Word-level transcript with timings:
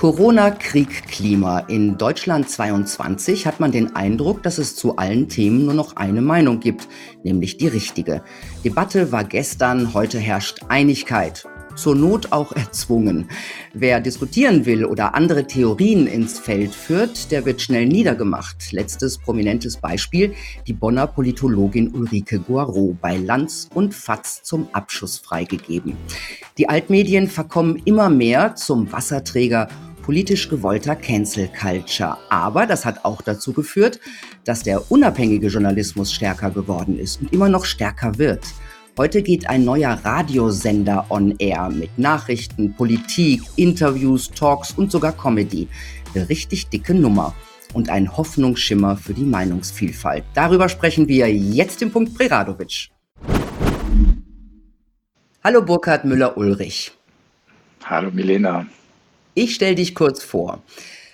Corona, 0.00 0.50
Krieg, 0.50 1.08
Klima. 1.08 1.58
In 1.58 1.98
Deutschland 1.98 2.48
22 2.48 3.46
hat 3.46 3.60
man 3.60 3.70
den 3.70 3.94
Eindruck, 3.94 4.42
dass 4.42 4.56
es 4.56 4.74
zu 4.74 4.96
allen 4.96 5.28
Themen 5.28 5.66
nur 5.66 5.74
noch 5.74 5.96
eine 5.96 6.22
Meinung 6.22 6.58
gibt, 6.58 6.88
nämlich 7.22 7.58
die 7.58 7.66
richtige. 7.66 8.22
Debatte 8.64 9.12
war 9.12 9.24
gestern, 9.24 9.92
heute 9.92 10.18
herrscht 10.18 10.60
Einigkeit 10.70 11.46
zur 11.76 11.94
Not 11.94 12.32
auch 12.32 12.52
erzwungen. 12.52 13.28
Wer 13.74 14.00
diskutieren 14.00 14.66
will 14.66 14.86
oder 14.86 15.14
andere 15.14 15.46
Theorien 15.46 16.06
ins 16.06 16.38
Feld 16.38 16.74
führt, 16.74 17.30
der 17.30 17.44
wird 17.44 17.60
schnell 17.60 17.86
niedergemacht. 17.86 18.72
Letztes 18.72 19.18
prominentes 19.18 19.76
Beispiel 19.76 20.34
die 20.66 20.72
Bonner 20.72 21.06
Politologin 21.06 21.94
Ulrike 21.94 22.40
Guarot 22.40 23.00
bei 23.00 23.16
Lanz 23.16 23.68
und 23.74 23.94
Fatz 23.94 24.42
zum 24.42 24.68
Abschuss 24.72 25.18
freigegeben. 25.18 25.94
Die 26.58 26.68
Altmedien 26.68 27.28
verkommen 27.28 27.80
immer 27.84 28.10
mehr 28.10 28.54
zum 28.54 28.90
Wasserträger 28.92 29.68
politisch 30.10 30.48
gewollter 30.48 30.96
Cancel 30.96 31.48
Culture. 31.56 32.18
Aber 32.30 32.66
das 32.66 32.84
hat 32.84 33.04
auch 33.04 33.22
dazu 33.22 33.52
geführt, 33.52 34.00
dass 34.44 34.64
der 34.64 34.90
unabhängige 34.90 35.46
Journalismus 35.46 36.12
stärker 36.12 36.50
geworden 36.50 36.98
ist 36.98 37.20
und 37.20 37.32
immer 37.32 37.48
noch 37.48 37.64
stärker 37.64 38.18
wird. 38.18 38.44
Heute 38.98 39.22
geht 39.22 39.48
ein 39.48 39.64
neuer 39.64 39.92
Radiosender 40.04 41.06
on 41.10 41.36
air 41.38 41.70
mit 41.70 41.96
Nachrichten, 41.96 42.74
Politik, 42.74 43.40
Interviews, 43.54 44.32
Talks 44.32 44.72
und 44.72 44.90
sogar 44.90 45.12
Comedy. 45.12 45.68
Eine 46.12 46.28
richtig 46.28 46.66
dicke 46.70 46.92
Nummer 46.92 47.32
und 47.72 47.88
ein 47.88 48.16
Hoffnungsschimmer 48.16 48.96
für 48.96 49.14
die 49.14 49.22
Meinungsvielfalt. 49.22 50.24
Darüber 50.34 50.68
sprechen 50.68 51.06
wir 51.06 51.32
jetzt 51.32 51.82
im 51.82 51.92
Punkt 51.92 52.16
Preradovic. 52.16 52.88
Hallo 55.44 55.62
Burkhard 55.62 56.04
Müller-Ulrich. 56.04 56.90
Hallo 57.84 58.10
Milena. 58.10 58.66
Ich 59.34 59.54
stelle 59.54 59.76
dich 59.76 59.94
kurz 59.94 60.24
vor. 60.24 60.60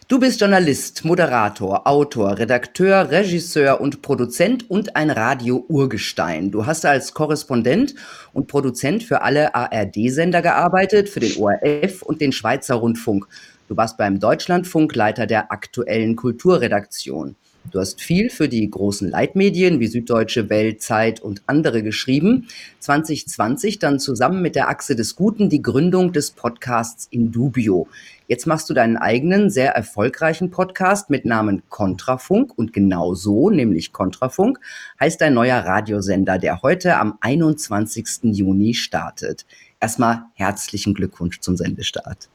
Du 0.08 0.18
bist 0.18 0.40
Journalist, 0.40 1.04
Moderator, 1.04 1.86
Autor, 1.86 2.38
Redakteur, 2.38 3.10
Regisseur 3.10 3.80
und 3.80 4.00
Produzent 4.00 4.70
und 4.70 4.96
ein 4.96 5.10
Radio-Urgestein. 5.10 6.50
Du 6.50 6.64
hast 6.64 6.86
als 6.86 7.12
Korrespondent 7.12 7.94
und 8.32 8.46
Produzent 8.46 9.02
für 9.02 9.20
alle 9.20 9.54
ARD-Sender 9.54 10.40
gearbeitet, 10.40 11.10
für 11.10 11.20
den 11.20 11.36
ORF 11.36 12.00
und 12.02 12.22
den 12.22 12.32
Schweizer 12.32 12.76
Rundfunk. 12.76 13.26
Du 13.68 13.76
warst 13.76 13.98
beim 13.98 14.18
Deutschlandfunk 14.18 14.94
Leiter 14.94 15.26
der 15.26 15.52
aktuellen 15.52 16.16
Kulturredaktion. 16.16 17.36
Du 17.70 17.80
hast 17.80 18.00
viel 18.00 18.30
für 18.30 18.48
die 18.48 18.70
großen 18.70 19.10
Leitmedien 19.10 19.80
wie 19.80 19.86
Süddeutsche 19.86 20.48
Welt, 20.48 20.82
Zeit 20.82 21.20
und 21.20 21.42
andere 21.46 21.82
geschrieben. 21.82 22.48
2020 22.80 23.78
dann 23.78 23.98
zusammen 23.98 24.42
mit 24.42 24.54
der 24.54 24.68
Achse 24.68 24.94
des 24.94 25.16
Guten 25.16 25.50
die 25.50 25.62
Gründung 25.62 26.12
des 26.12 26.30
Podcasts 26.30 27.08
Indubio. 27.10 27.88
Jetzt 28.28 28.46
machst 28.46 28.70
du 28.70 28.74
deinen 28.74 28.96
eigenen, 28.96 29.50
sehr 29.50 29.72
erfolgreichen 29.72 30.50
Podcast 30.50 31.10
mit 31.10 31.24
Namen 31.24 31.62
Kontrafunk 31.68 32.56
und 32.56 32.72
genau 32.72 33.14
so, 33.14 33.50
nämlich 33.50 33.92
Kontrafunk, 33.92 34.60
heißt 35.00 35.20
dein 35.20 35.34
neuer 35.34 35.58
Radiosender, 35.58 36.38
der 36.38 36.62
heute 36.62 36.96
am 36.98 37.18
21. 37.20 38.34
Juni 38.36 38.74
startet. 38.74 39.46
Erstmal 39.80 40.24
herzlichen 40.34 40.94
Glückwunsch 40.94 41.40
zum 41.40 41.56
Sendestart. 41.56 42.28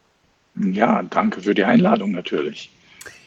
Ja, 0.55 1.03
danke 1.03 1.41
für 1.41 1.55
die 1.55 1.63
Einladung 1.63 2.11
natürlich. 2.11 2.71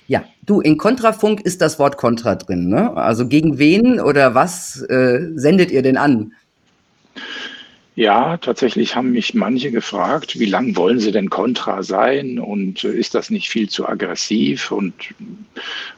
Ja, 0.06 0.24
du, 0.44 0.60
in 0.60 0.76
Kontrafunk 0.76 1.40
ist 1.40 1.60
das 1.62 1.78
Wort 1.78 1.96
Kontra 1.96 2.34
drin, 2.34 2.68
ne? 2.68 2.94
Also 2.96 3.26
gegen 3.26 3.58
wen 3.58 4.00
oder 4.00 4.34
was 4.34 4.82
äh, 4.82 5.30
sendet 5.34 5.70
ihr 5.70 5.82
denn 5.82 5.96
an? 5.96 6.32
Ja, 7.96 8.38
tatsächlich 8.38 8.96
haben 8.96 9.12
mich 9.12 9.34
manche 9.34 9.70
gefragt, 9.70 10.40
wie 10.40 10.46
lang 10.46 10.74
wollen 10.74 10.98
sie 10.98 11.12
denn 11.12 11.30
Kontra 11.30 11.84
sein 11.84 12.40
und 12.40 12.82
äh, 12.82 12.92
ist 12.92 13.14
das 13.14 13.30
nicht 13.30 13.48
viel 13.50 13.68
zu 13.68 13.88
aggressiv? 13.88 14.72
Und 14.72 14.94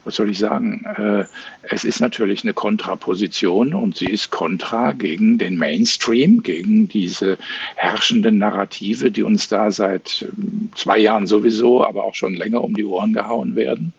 was 0.04 0.16
soll 0.16 0.28
ich 0.28 0.38
sagen? 0.38 0.84
Äh, 0.84 1.24
es 1.62 1.84
ist 1.84 2.00
natürlich 2.00 2.44
eine 2.44 2.52
Kontraposition 2.52 3.72
und 3.72 3.96
sie 3.96 4.10
ist 4.10 4.30
Kontra 4.30 4.92
gegen 4.92 5.38
den 5.38 5.56
Mainstream, 5.56 6.42
gegen 6.42 6.86
diese 6.86 7.38
herrschenden 7.76 8.36
Narrative, 8.36 9.10
die 9.10 9.22
uns 9.22 9.48
da 9.48 9.70
seit 9.70 10.26
ähm, 10.36 10.68
zwei 10.74 10.98
Jahren 10.98 11.26
sowieso, 11.26 11.82
aber 11.82 12.04
auch 12.04 12.14
schon 12.14 12.34
länger 12.34 12.62
um 12.62 12.74
die 12.74 12.84
Ohren 12.84 13.14
gehauen 13.14 13.56
werden. 13.56 13.94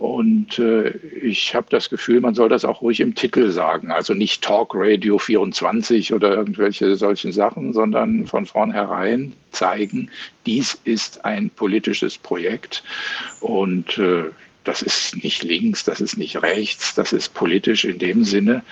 Und 0.00 0.58
äh, 0.58 0.96
ich 1.20 1.54
habe 1.54 1.66
das 1.68 1.90
Gefühl, 1.90 2.22
man 2.22 2.34
soll 2.34 2.48
das 2.48 2.64
auch 2.64 2.80
ruhig 2.80 3.00
im 3.00 3.14
Titel 3.14 3.50
sagen. 3.50 3.90
Also 3.90 4.14
nicht 4.14 4.42
Talk 4.42 4.70
Radio 4.74 5.18
24 5.18 6.14
oder 6.14 6.34
irgendwelche 6.34 6.96
solchen 6.96 7.32
Sachen, 7.32 7.74
sondern 7.74 8.26
von 8.26 8.46
vornherein 8.46 9.34
zeigen, 9.52 10.10
dies 10.46 10.80
ist 10.84 11.22
ein 11.26 11.50
politisches 11.50 12.16
Projekt. 12.16 12.82
Und 13.42 13.98
äh, 13.98 14.30
das 14.64 14.80
ist 14.80 15.22
nicht 15.22 15.42
links, 15.42 15.84
das 15.84 16.00
ist 16.00 16.16
nicht 16.16 16.42
rechts, 16.42 16.94
das 16.94 17.12
ist 17.12 17.34
politisch 17.34 17.84
in 17.84 17.98
dem 17.98 18.24
Sinne, 18.24 18.62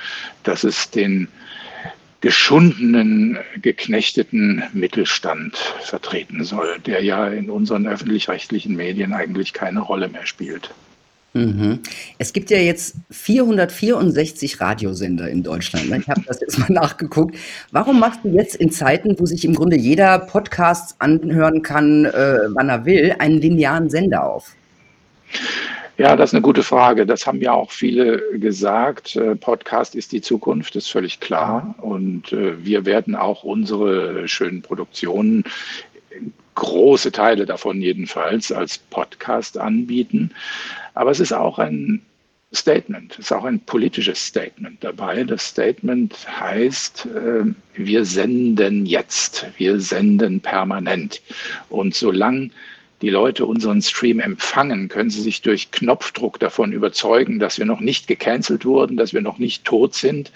dass 0.45 0.65
es 0.65 0.91
den 0.91 1.29
geschundenen, 2.23 3.37
geknechteten 3.61 4.63
Mittelstand 4.73 5.59
vertreten 5.83 6.43
soll, 6.43 6.79
der 6.87 7.05
ja 7.05 7.29
in 7.29 7.51
unseren 7.51 7.87
öffentlich-rechtlichen 7.87 8.75
Medien 8.75 9.13
eigentlich 9.13 9.53
keine 9.53 9.81
Rolle 9.81 10.09
mehr 10.09 10.25
spielt. 10.25 10.71
Mhm. 11.35 11.81
Es 12.19 12.33
gibt 12.33 12.51
ja 12.51 12.59
jetzt 12.59 12.97
464 13.11 14.61
Radiosender 14.61 15.29
in 15.29 15.43
Deutschland. 15.43 15.91
Ne? 15.91 15.99
Ich 15.99 16.09
habe 16.09 16.23
das 16.27 16.41
jetzt 16.41 16.59
mal 16.59 16.69
nachgeguckt. 16.73 17.37
Warum 17.71 18.01
machst 18.01 18.21
du 18.25 18.29
jetzt 18.29 18.57
in 18.57 18.71
Zeiten, 18.71 19.19
wo 19.19 19.27
sich 19.27 19.45
im 19.45 19.55
Grunde 19.55 19.77
jeder 19.77 20.19
Podcast 20.19 20.97
anhören 20.99 21.63
kann, 21.63 22.07
äh, 22.07 22.39
wann 22.49 22.69
er 22.69 22.85
will, 22.85 23.15
einen 23.19 23.39
linearen 23.41 23.91
Sender 23.91 24.25
auf? 24.25 24.55
Ja, 25.99 26.15
das 26.15 26.31
ist 26.31 26.35
eine 26.35 26.43
gute 26.43 26.63
Frage. 26.63 27.07
Das 27.07 27.27
haben 27.27 27.41
ja 27.41 27.53
auch 27.53 27.73
viele 27.73 28.23
gesagt. 28.39 29.17
Äh, 29.17 29.35
Podcast 29.35 29.97
ist 29.97 30.13
die 30.13 30.21
Zukunft, 30.21 30.77
ist 30.77 30.89
völlig 30.89 31.19
klar. 31.19 31.75
Und 31.79 32.33
äh, 32.33 32.65
wir 32.65 32.87
werden 32.87 33.17
auch 33.17 33.43
unsere 33.43 34.29
schönen 34.29 34.63
Produktionen 34.63 35.43
große 36.59 37.13
Teile 37.13 37.47
davon 37.47 37.81
jedenfalls 37.81 38.51
als 38.51 38.79
Podcast 38.79 39.57
anbieten. 39.59 40.33
Aber 40.95 41.13
es 41.13 41.21
ist 41.21 41.33
auch 41.33 41.59
ein 41.61 42.03
Statement, 42.53 43.13
es 43.13 43.27
ist 43.27 43.33
auch 43.33 43.45
ein 43.45 43.61
politisches 43.61 44.27
Statement 44.27 44.83
dabei. 44.83 45.23
Das 45.23 45.47
Statement 45.47 46.17
heißt, 46.41 47.07
äh, 47.07 47.45
wir 47.75 48.05
senden 48.05 48.87
jetzt, 48.87 49.47
wir 49.57 49.81
senden 49.81 50.41
permanent. 50.41 51.23
Und 51.69 51.95
solange 51.95 52.51
die 53.03 53.11
Leute 53.11 53.47
unseren 53.47 53.81
Stream 53.81 54.19
empfangen, 54.19 54.89
können 54.89 55.11
sie 55.11 55.21
sich 55.21 55.41
durch 55.43 55.71
Knopfdruck 55.71 56.41
davon 56.41 56.73
überzeugen, 56.73 57.39
dass 57.39 57.59
wir 57.59 57.67
noch 57.67 57.81
nicht 57.81 58.09
gecancelt 58.09 58.65
wurden, 58.65 58.97
dass 58.97 59.13
wir 59.13 59.21
noch 59.21 59.39
nicht 59.39 59.65
tot 59.65 59.95
sind, 59.95 60.33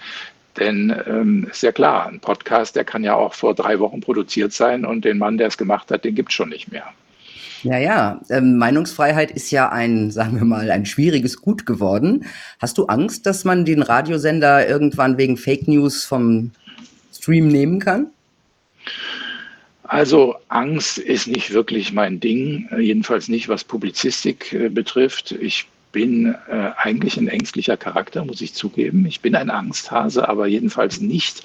denn 0.57 0.95
ähm, 1.07 1.47
ist 1.49 1.63
ja 1.63 1.71
klar, 1.71 2.07
ein 2.07 2.19
Podcast, 2.19 2.75
der 2.75 2.85
kann 2.85 3.03
ja 3.03 3.15
auch 3.15 3.33
vor 3.33 3.55
drei 3.55 3.79
Wochen 3.79 4.01
produziert 4.01 4.53
sein 4.53 4.85
und 4.85 5.05
den 5.05 5.17
Mann, 5.17 5.37
der 5.37 5.47
es 5.47 5.57
gemacht 5.57 5.91
hat, 5.91 6.05
den 6.05 6.15
gibt 6.15 6.29
es 6.29 6.35
schon 6.35 6.49
nicht 6.49 6.71
mehr. 6.71 6.85
Ja, 7.63 7.77
ja, 7.77 8.21
ähm, 8.29 8.57
Meinungsfreiheit 8.57 9.31
ist 9.31 9.49
ja 9.51 9.69
ein, 9.69 10.11
sagen 10.11 10.37
wir 10.37 10.45
mal, 10.45 10.69
ein 10.69 10.85
schwieriges 10.85 11.41
Gut 11.41 11.65
geworden. 11.65 12.25
Hast 12.59 12.77
du 12.77 12.87
Angst, 12.87 13.25
dass 13.25 13.45
man 13.45 13.63
den 13.63 13.81
Radiosender 13.81 14.67
irgendwann 14.67 15.17
wegen 15.17 15.37
Fake 15.37 15.67
News 15.67 16.03
vom 16.03 16.51
Stream 17.13 17.47
nehmen 17.47 17.79
kann? 17.79 18.07
Also 19.83 20.35
Angst 20.49 20.97
ist 20.97 21.27
nicht 21.27 21.53
wirklich 21.53 21.93
mein 21.93 22.19
Ding, 22.19 22.67
äh, 22.71 22.81
jedenfalls 22.81 23.29
nicht 23.29 23.47
was 23.47 23.63
Publizistik 23.63 24.51
äh, 24.51 24.69
betrifft. 24.69 25.31
Ich 25.31 25.67
bin 25.93 26.35
äh, 26.49 26.71
eigentlich 26.75 27.15
ein 27.15 27.29
ängstlicher 27.29 27.77
Charakter, 27.77 28.25
muss 28.25 28.41
ich 28.41 28.53
zugeben. 28.53 29.05
Ich 29.05 29.21
bin 29.21 29.35
ein 29.35 29.49
Angsthase, 29.49 30.27
aber 30.27 30.47
jedenfalls 30.47 30.99
nicht 30.99 31.43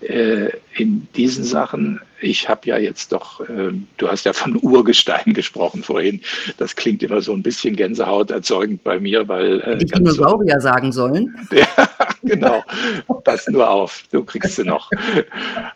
äh, 0.00 0.48
in 0.74 1.06
diesen 1.14 1.44
Sachen. 1.44 2.00
Ich 2.20 2.48
habe 2.48 2.62
ja 2.64 2.78
jetzt 2.78 3.12
doch, 3.12 3.40
äh, 3.48 3.72
du 3.98 4.08
hast 4.08 4.24
ja 4.24 4.32
von 4.32 4.56
Urgestein 4.62 5.34
gesprochen 5.34 5.84
vorhin. 5.84 6.20
Das 6.56 6.74
klingt 6.74 7.02
immer 7.04 7.20
so 7.20 7.32
ein 7.32 7.42
bisschen 7.42 7.76
Gänsehaut 7.76 8.30
erzeugend 8.32 8.82
bei 8.82 8.98
mir, 8.98 9.28
weil. 9.28 9.60
Äh, 9.60 9.78
die 9.78 9.86
Dinosaurier 9.86 10.60
so, 10.60 10.68
sagen 10.68 10.90
sollen. 10.90 11.36
ja, 11.52 11.88
genau. 12.22 12.64
Pass 13.22 13.46
nur 13.48 13.68
auf, 13.70 14.02
du 14.10 14.24
kriegst 14.24 14.56
sie 14.56 14.64
noch. 14.64 14.90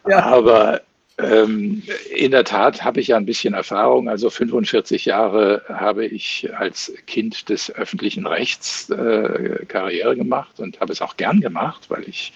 Ja. 0.06 0.22
Aber 0.24 0.82
ähm, 1.16 1.84
in 2.14 2.32
der 2.32 2.42
Tat 2.42 2.82
habe 2.82 3.00
ich 3.00 3.08
ja 3.08 3.16
ein 3.16 3.26
bisschen 3.26 3.54
Erfahrung. 3.54 4.08
Also 4.08 4.30
45 4.30 5.04
Jahre 5.04 5.62
habe 5.68 6.04
ich 6.06 6.48
als 6.56 6.92
Kind 7.06 7.48
des 7.48 7.72
öffentlichen 7.72 8.26
Rechts 8.26 8.90
äh, 8.90 9.64
Karriere 9.68 10.16
gemacht 10.16 10.58
und 10.58 10.80
habe 10.80 10.92
es 10.92 11.00
auch 11.00 11.16
gern 11.16 11.40
gemacht, 11.40 11.84
weil 11.88 12.08
ich 12.08 12.32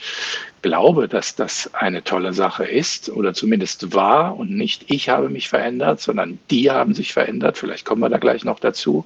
glaube, 0.63 1.09
dass 1.09 1.35
das 1.35 1.75
eine 1.75 2.05
tolle 2.05 2.33
Sache 2.33 2.65
ist 2.65 3.11
oder 3.11 3.35
zumindest 3.35 3.95
war 3.95 4.37
und 4.37 4.51
nicht 4.51 4.85
ich 4.93 5.09
habe 5.09 5.29
mich 5.29 5.49
verändert, 5.49 6.01
sondern 6.01 6.39
die 6.51 6.71
haben 6.71 6.95
sich 6.95 7.13
verändert. 7.13 7.59
Vielleicht 7.59 7.85
kommen 7.85 8.03
wir 8.03 8.09
da 8.09 8.19
gleich 8.19 8.45
noch 8.45 8.61
dazu. 8.61 9.05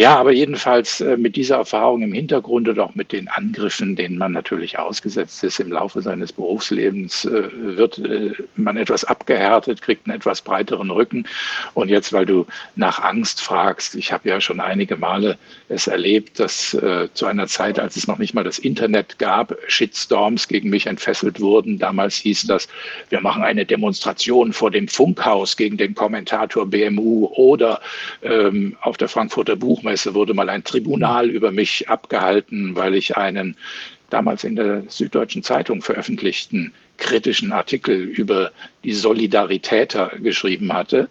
Ja, 0.00 0.16
aber 0.16 0.30
jedenfalls 0.30 1.00
äh, 1.00 1.16
mit 1.16 1.34
dieser 1.34 1.56
Erfahrung 1.56 2.02
im 2.02 2.12
Hintergrund 2.12 2.68
und 2.68 2.78
auch 2.78 2.94
mit 2.94 3.10
den 3.10 3.26
Angriffen, 3.26 3.96
denen 3.96 4.16
man 4.16 4.30
natürlich 4.30 4.78
ausgesetzt 4.78 5.42
ist 5.42 5.58
im 5.58 5.72
Laufe 5.72 6.02
seines 6.02 6.32
Berufslebens, 6.32 7.24
äh, 7.24 7.48
wird 7.52 7.98
äh, 7.98 8.30
man 8.54 8.76
etwas 8.76 9.02
abgehärtet, 9.02 9.82
kriegt 9.82 10.06
einen 10.06 10.16
etwas 10.16 10.40
breiteren 10.42 10.92
Rücken. 10.92 11.26
Und 11.74 11.88
jetzt, 11.88 12.12
weil 12.12 12.26
du 12.26 12.46
nach 12.76 13.02
Angst 13.02 13.40
fragst, 13.40 13.96
ich 13.96 14.12
habe 14.12 14.28
ja 14.28 14.40
schon 14.40 14.60
einige 14.60 14.94
Male 14.96 15.36
es 15.68 15.88
erlebt, 15.88 16.38
dass 16.40 16.76
zu 17.14 17.26
einer 17.26 17.46
Zeit, 17.46 17.78
als 17.78 17.96
es 17.96 18.06
noch 18.06 18.18
nicht 18.18 18.32
mal 18.32 18.44
das 18.44 18.58
Internet 18.58 19.18
gab, 19.18 19.54
Shitstorms 19.66 20.48
gegen 20.48 20.70
mich 20.70 20.86
entfesselt 20.86 21.40
wurden. 21.40 21.78
Damals 21.78 22.14
hieß 22.16 22.46
das, 22.46 22.68
wir 23.10 23.20
machen 23.20 23.42
eine 23.42 23.66
Demonstration 23.66 24.52
vor 24.52 24.70
dem 24.70 24.88
Funkhaus 24.88 25.56
gegen 25.56 25.76
den 25.76 25.94
Kommentator 25.94 26.66
BMU 26.66 27.26
oder 27.34 27.80
ähm, 28.22 28.76
auf 28.80 28.96
der 28.96 29.08
Frankfurter 29.08 29.56
Buchmesse 29.56 29.87
Buchmesse 29.88 30.14
wurde 30.14 30.34
mal 30.34 30.50
ein 30.50 30.64
Tribunal 30.64 31.30
über 31.30 31.50
mich 31.50 31.88
abgehalten, 31.88 32.76
weil 32.76 32.94
ich 32.94 33.16
einen 33.16 33.56
damals 34.10 34.44
in 34.44 34.54
der 34.54 34.82
Süddeutschen 34.88 35.42
Zeitung 35.42 35.80
veröffentlichten 35.80 36.74
kritischen 36.98 37.52
Artikel 37.52 37.96
über 37.96 38.50
die 38.84 38.92
Solidaritäter 38.92 40.12
geschrieben 40.22 40.74
hatte. 40.74 41.08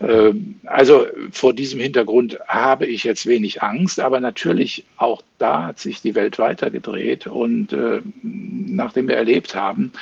Ähm, 0.00 0.58
also 0.64 1.06
vor 1.30 1.52
diesem 1.52 1.78
Hintergrund 1.78 2.38
habe 2.48 2.86
ich 2.86 3.04
jetzt 3.04 3.26
wenig 3.26 3.62
Angst, 3.62 4.00
aber 4.00 4.20
natürlich 4.20 4.84
auch 4.96 5.22
da 5.36 5.64
hat 5.64 5.78
sich 5.78 6.00
die 6.00 6.14
Welt 6.14 6.38
weitergedreht 6.38 7.26
und 7.26 7.74
äh, 7.74 8.00
nachdem 8.22 9.08
wir 9.08 9.16
erlebt 9.16 9.54
haben, 9.54 9.92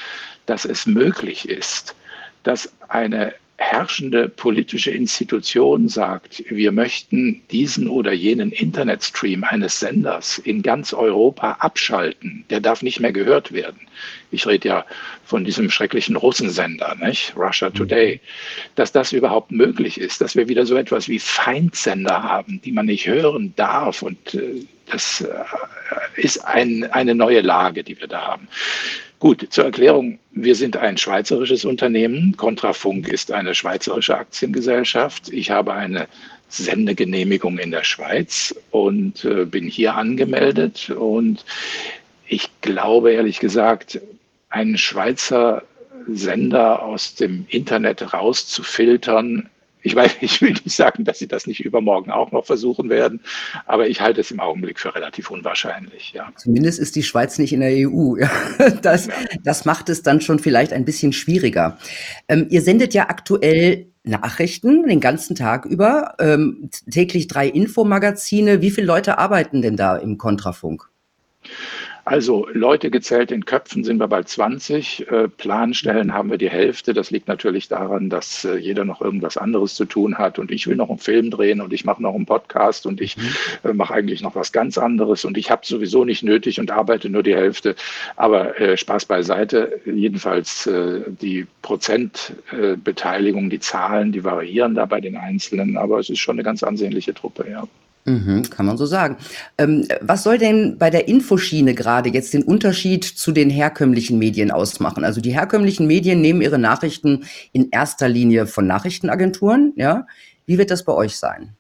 dass 0.46 0.64
es 0.64 0.87
möglich 0.87 1.49
ist, 1.49 1.96
dass 2.44 2.72
eine 2.88 3.34
herrschende 3.56 4.29
politische 4.29 4.91
Institution 4.91 5.89
sagt, 5.89 6.45
wir 6.49 6.73
möchten 6.73 7.43
diesen 7.51 7.89
oder 7.89 8.12
jenen 8.12 8.51
Internetstream 8.51 9.45
eines 9.45 9.79
Senders 9.79 10.39
in 10.39 10.62
ganz 10.62 10.93
Europa 10.93 11.53
abschalten, 11.61 12.45
der 12.51 12.61
darf 12.61 12.83
nicht 12.83 13.01
mehr 13.01 13.12
gehört 13.12 13.53
werden. 13.53 13.81
Ich 14.33 14.47
rede 14.47 14.69
ja 14.69 14.87
von 15.25 15.45
diesem 15.45 15.71
schrecklichen 15.71 16.17
Russensender, 16.17 16.97
nicht? 17.01 17.35
Russia 17.37 17.71
mhm. 17.71 17.75
Today, 17.75 18.21
dass 18.75 18.91
das 18.91 19.12
überhaupt 19.12 19.53
möglich 19.53 20.01
ist, 20.01 20.21
dass 20.21 20.35
wir 20.35 20.49
wieder 20.49 20.67
so 20.67 20.77
etwas 20.77 21.09
wie 21.09 21.21
Feindsender 21.21 22.23
haben, 22.23 22.61
die 22.65 22.73
man 22.73 22.87
nicht 22.87 23.06
hören 23.06 23.53
darf 23.56 24.03
und 24.03 24.35
äh, 24.35 24.67
das 24.94 25.20
äh, 25.20 25.35
ist 26.17 26.44
ein, 26.44 26.85
eine 26.93 27.14
neue 27.14 27.41
Lage, 27.41 27.82
die 27.82 27.99
wir 28.00 28.06
da 28.06 28.23
haben. 28.23 28.49
Gut, 29.19 29.46
zur 29.50 29.64
Erklärung, 29.64 30.19
wir 30.32 30.55
sind 30.55 30.76
ein 30.76 30.96
schweizerisches 30.96 31.64
Unternehmen. 31.64 32.37
Kontrafunk 32.37 33.08
ist 33.08 33.32
eine 33.32 33.55
schweizerische 33.55 34.17
Aktiengesellschaft. 34.17 35.31
Ich 35.31 35.50
habe 35.50 35.73
eine 35.75 36.06
Sendegenehmigung 36.49 37.58
in 37.58 37.70
der 37.70 37.85
Schweiz 37.85 38.55
und 38.70 39.25
äh, 39.25 39.44
bin 39.44 39.67
hier 39.67 39.94
angemeldet. 39.94 40.91
Und 40.91 41.44
ich 42.26 42.49
glaube 42.61 43.12
ehrlich 43.12 43.41
gesagt, 43.41 44.00
einen 44.50 44.79
Schweizer 44.79 45.62
Sender 46.06 46.82
aus 46.82 47.14
dem 47.14 47.46
Internet 47.49 48.12
rauszufiltern, 48.12 49.49
ich 49.84 49.94
weiß, 49.94 50.16
ich 50.20 50.42
will 50.42 50.52
nicht 50.52 50.72
sagen, 50.72 51.04
dass 51.04 51.20
sie 51.20 51.28
das 51.28 51.46
nicht 51.46 51.64
übermorgen 51.64 52.10
auch 52.10 52.32
noch 52.32 52.44
versuchen 52.44 52.90
werden, 52.90 53.20
aber 53.66 53.88
ich 53.88 54.00
halte 54.00 54.20
es 54.20 54.31
im 54.31 54.40
Augenblick 54.40 54.81
für 54.81 54.94
relativ 54.94 55.31
unwahrscheinlich. 55.31 56.12
Ja. 56.12 56.32
Zumindest 56.36 56.81
ist 56.81 56.96
die 56.96 57.04
Schweiz 57.04 57.38
nicht 57.38 57.52
in 57.52 57.60
der 57.60 57.88
EU. 57.88 58.16
Das, 58.82 59.08
das 59.42 59.64
macht 59.64 59.88
es 59.88 60.02
dann 60.02 60.20
schon 60.20 60.38
vielleicht 60.38 60.72
ein 60.72 60.84
bisschen 60.84 61.12
schwieriger. 61.12 61.78
Ähm, 62.28 62.46
ihr 62.50 62.62
sendet 62.62 62.94
ja 62.94 63.08
aktuell 63.08 63.86
Nachrichten 64.02 64.86
den 64.86 65.00
ganzen 65.00 65.34
Tag 65.36 65.64
über, 65.64 66.14
ähm, 66.19 66.70
täglich 66.90 67.26
drei 67.26 67.48
Infomagazine. 67.48 68.62
Wie 68.62 68.70
viele 68.70 68.86
Leute 68.86 69.19
arbeiten 69.19 69.62
denn 69.62 69.76
da 69.76 69.96
im 69.96 70.19
Kontrafunk? 70.19 70.88
Also 72.06 72.47
Leute 72.53 72.91
gezählt 72.91 73.33
in 73.33 73.47
Köpfen 73.47 73.83
sind 73.83 73.99
wir 73.99 74.09
bald 74.09 74.29
20. 74.29 75.11
Äh, 75.11 75.29
Planstellen 75.29 76.12
haben 76.12 76.31
wir 76.31 76.37
die 76.37 76.51
Hälfte. 76.51 76.93
Das 76.93 77.11
liegt 77.11 77.29
natürlich 77.29 77.69
daran, 77.69 78.11
dass 78.11 78.45
äh, 78.45 78.56
jeder 78.56 78.85
noch 78.85 79.01
irgendwas 79.01 79.39
anderes 79.39 79.75
zu 79.75 79.87
tun 79.87 80.19
hat. 80.19 80.39
Und 80.39 80.51
ich 80.51 80.67
will 80.67 80.77
noch 80.77 80.91
einen 80.91 80.99
Film 80.99 81.31
drehen 81.31 81.62
und 81.62 81.73
ich 81.73 81.87
mache 81.87 82.03
noch 82.03 82.15
einen 82.15 82.27
Podcast 82.27 82.85
und 82.85 83.01
ich 83.01 83.17
mhm. 83.17 83.31
äh, 83.71 83.73
mache 83.73 83.95
eigentlich 83.95 84.21
noch 84.21 84.35
was 84.35 84.53
ganz 84.53 84.77
anderes. 84.77 85.25
Und 85.25 85.39
ich 85.39 85.51
habe 85.51 85.65
sowieso 85.65 86.05
nicht 86.05 86.23
nötig 86.23 86.61
und 86.61 86.71
arbeite 86.71 87.09
nur 87.09 87.23
die 87.23 87.35
Hälfte. 87.35 87.75
Aber 88.17 88.61
äh, 88.61 88.77
Spaß 88.77 89.06
beiseite. 89.06 89.81
Jedenfalls 89.87 90.67
äh, 90.67 91.01
die 91.06 91.47
Prozentbeteiligung, 91.62 93.49
die 93.49 93.61
Zahlen, 93.61 94.12
die 94.12 94.25
variieren 94.25 94.75
da 94.75 94.85
bei 94.85 95.01
den 95.01 95.17
Einzelnen. 95.17 95.79
Aber 95.79 96.01
es 96.01 96.11
ist 96.11 96.19
schon 96.19 96.37
eine 96.37 96.43
ganz 96.43 96.62
ansehnliche 96.62 97.15
Truppe, 97.15 97.47
ja. 97.51 97.67
Mhm, 98.06 98.51
kann 98.51 98.67
man 98.67 98.77
so 98.77 98.85
sagen. 98.85 99.17
Ähm, 99.56 99.89
was 100.03 100.25
soll 100.25 100.37
denn 100.37 100.77
bei 100.77 100.91
der 100.91 101.09
Infoschiene 101.09 101.75
gerade 101.75 102.11
jetzt 102.11 102.35
den 102.35 102.43
Unterschied 102.43 103.03
zu 103.05 103.33
den 103.33 103.49
herkömmlichen 103.49 104.19
Medien 104.19 104.51
ausmachen? 104.51 105.05
Also 105.05 105.23
die 105.23 105.33
herkömmlichen 105.33 105.87
Medien 105.87 106.21
nehmen 106.21 106.43
ihre 106.43 106.59
Nachrichten 106.59 107.25
in 107.53 107.71
erster 107.71 108.09
Linie 108.09 108.47
von 108.47 108.67
Nachrichtenagenturen, 108.67 109.73
ja? 109.77 110.06
Wie 110.47 110.59
wird 110.59 110.71
das 110.71 110.85
bei 110.85 110.93
euch 110.93 111.17
sein? 111.17 111.56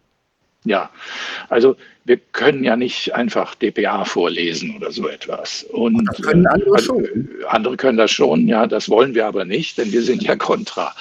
Ja, 0.64 0.90
also 1.50 1.76
wir 2.06 2.18
können 2.32 2.64
ja 2.64 2.76
nicht 2.76 3.14
einfach 3.14 3.54
DPA 3.54 4.04
vorlesen 4.04 4.76
oder 4.76 4.90
so 4.90 5.08
etwas. 5.08 5.62
Und 5.64 6.06
das 6.06 6.22
können 6.22 6.46
andere, 6.46 6.74
also, 6.74 6.86
schon. 6.86 7.28
andere 7.48 7.76
können 7.76 7.98
das 7.98 8.10
schon, 8.10 8.46
ja, 8.46 8.66
das 8.66 8.88
wollen 8.88 9.14
wir 9.14 9.26
aber 9.26 9.44
nicht, 9.44 9.78
denn 9.78 9.92
wir 9.92 10.02
sind 10.02 10.22
ja 10.22 10.36
kontra. 10.36 10.94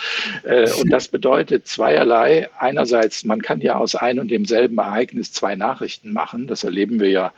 Äh, 0.44 0.70
und 0.82 0.90
das 0.90 1.08
bedeutet 1.08 1.68
zweierlei. 1.68 2.50
Einerseits, 2.60 3.24
man 3.26 3.42
kann 3.42 3.62
ja 3.62 3.76
aus 3.76 3.96
einem 3.96 4.20
und 4.20 4.32
demselben 4.32 4.78
Ereignis 4.78 5.32
zwei 5.32 5.56
Nachrichten 5.56 6.14
machen. 6.14 6.48
Das 6.48 6.64
erleben 6.64 7.00
wir 7.00 7.10
ja, 7.10 7.34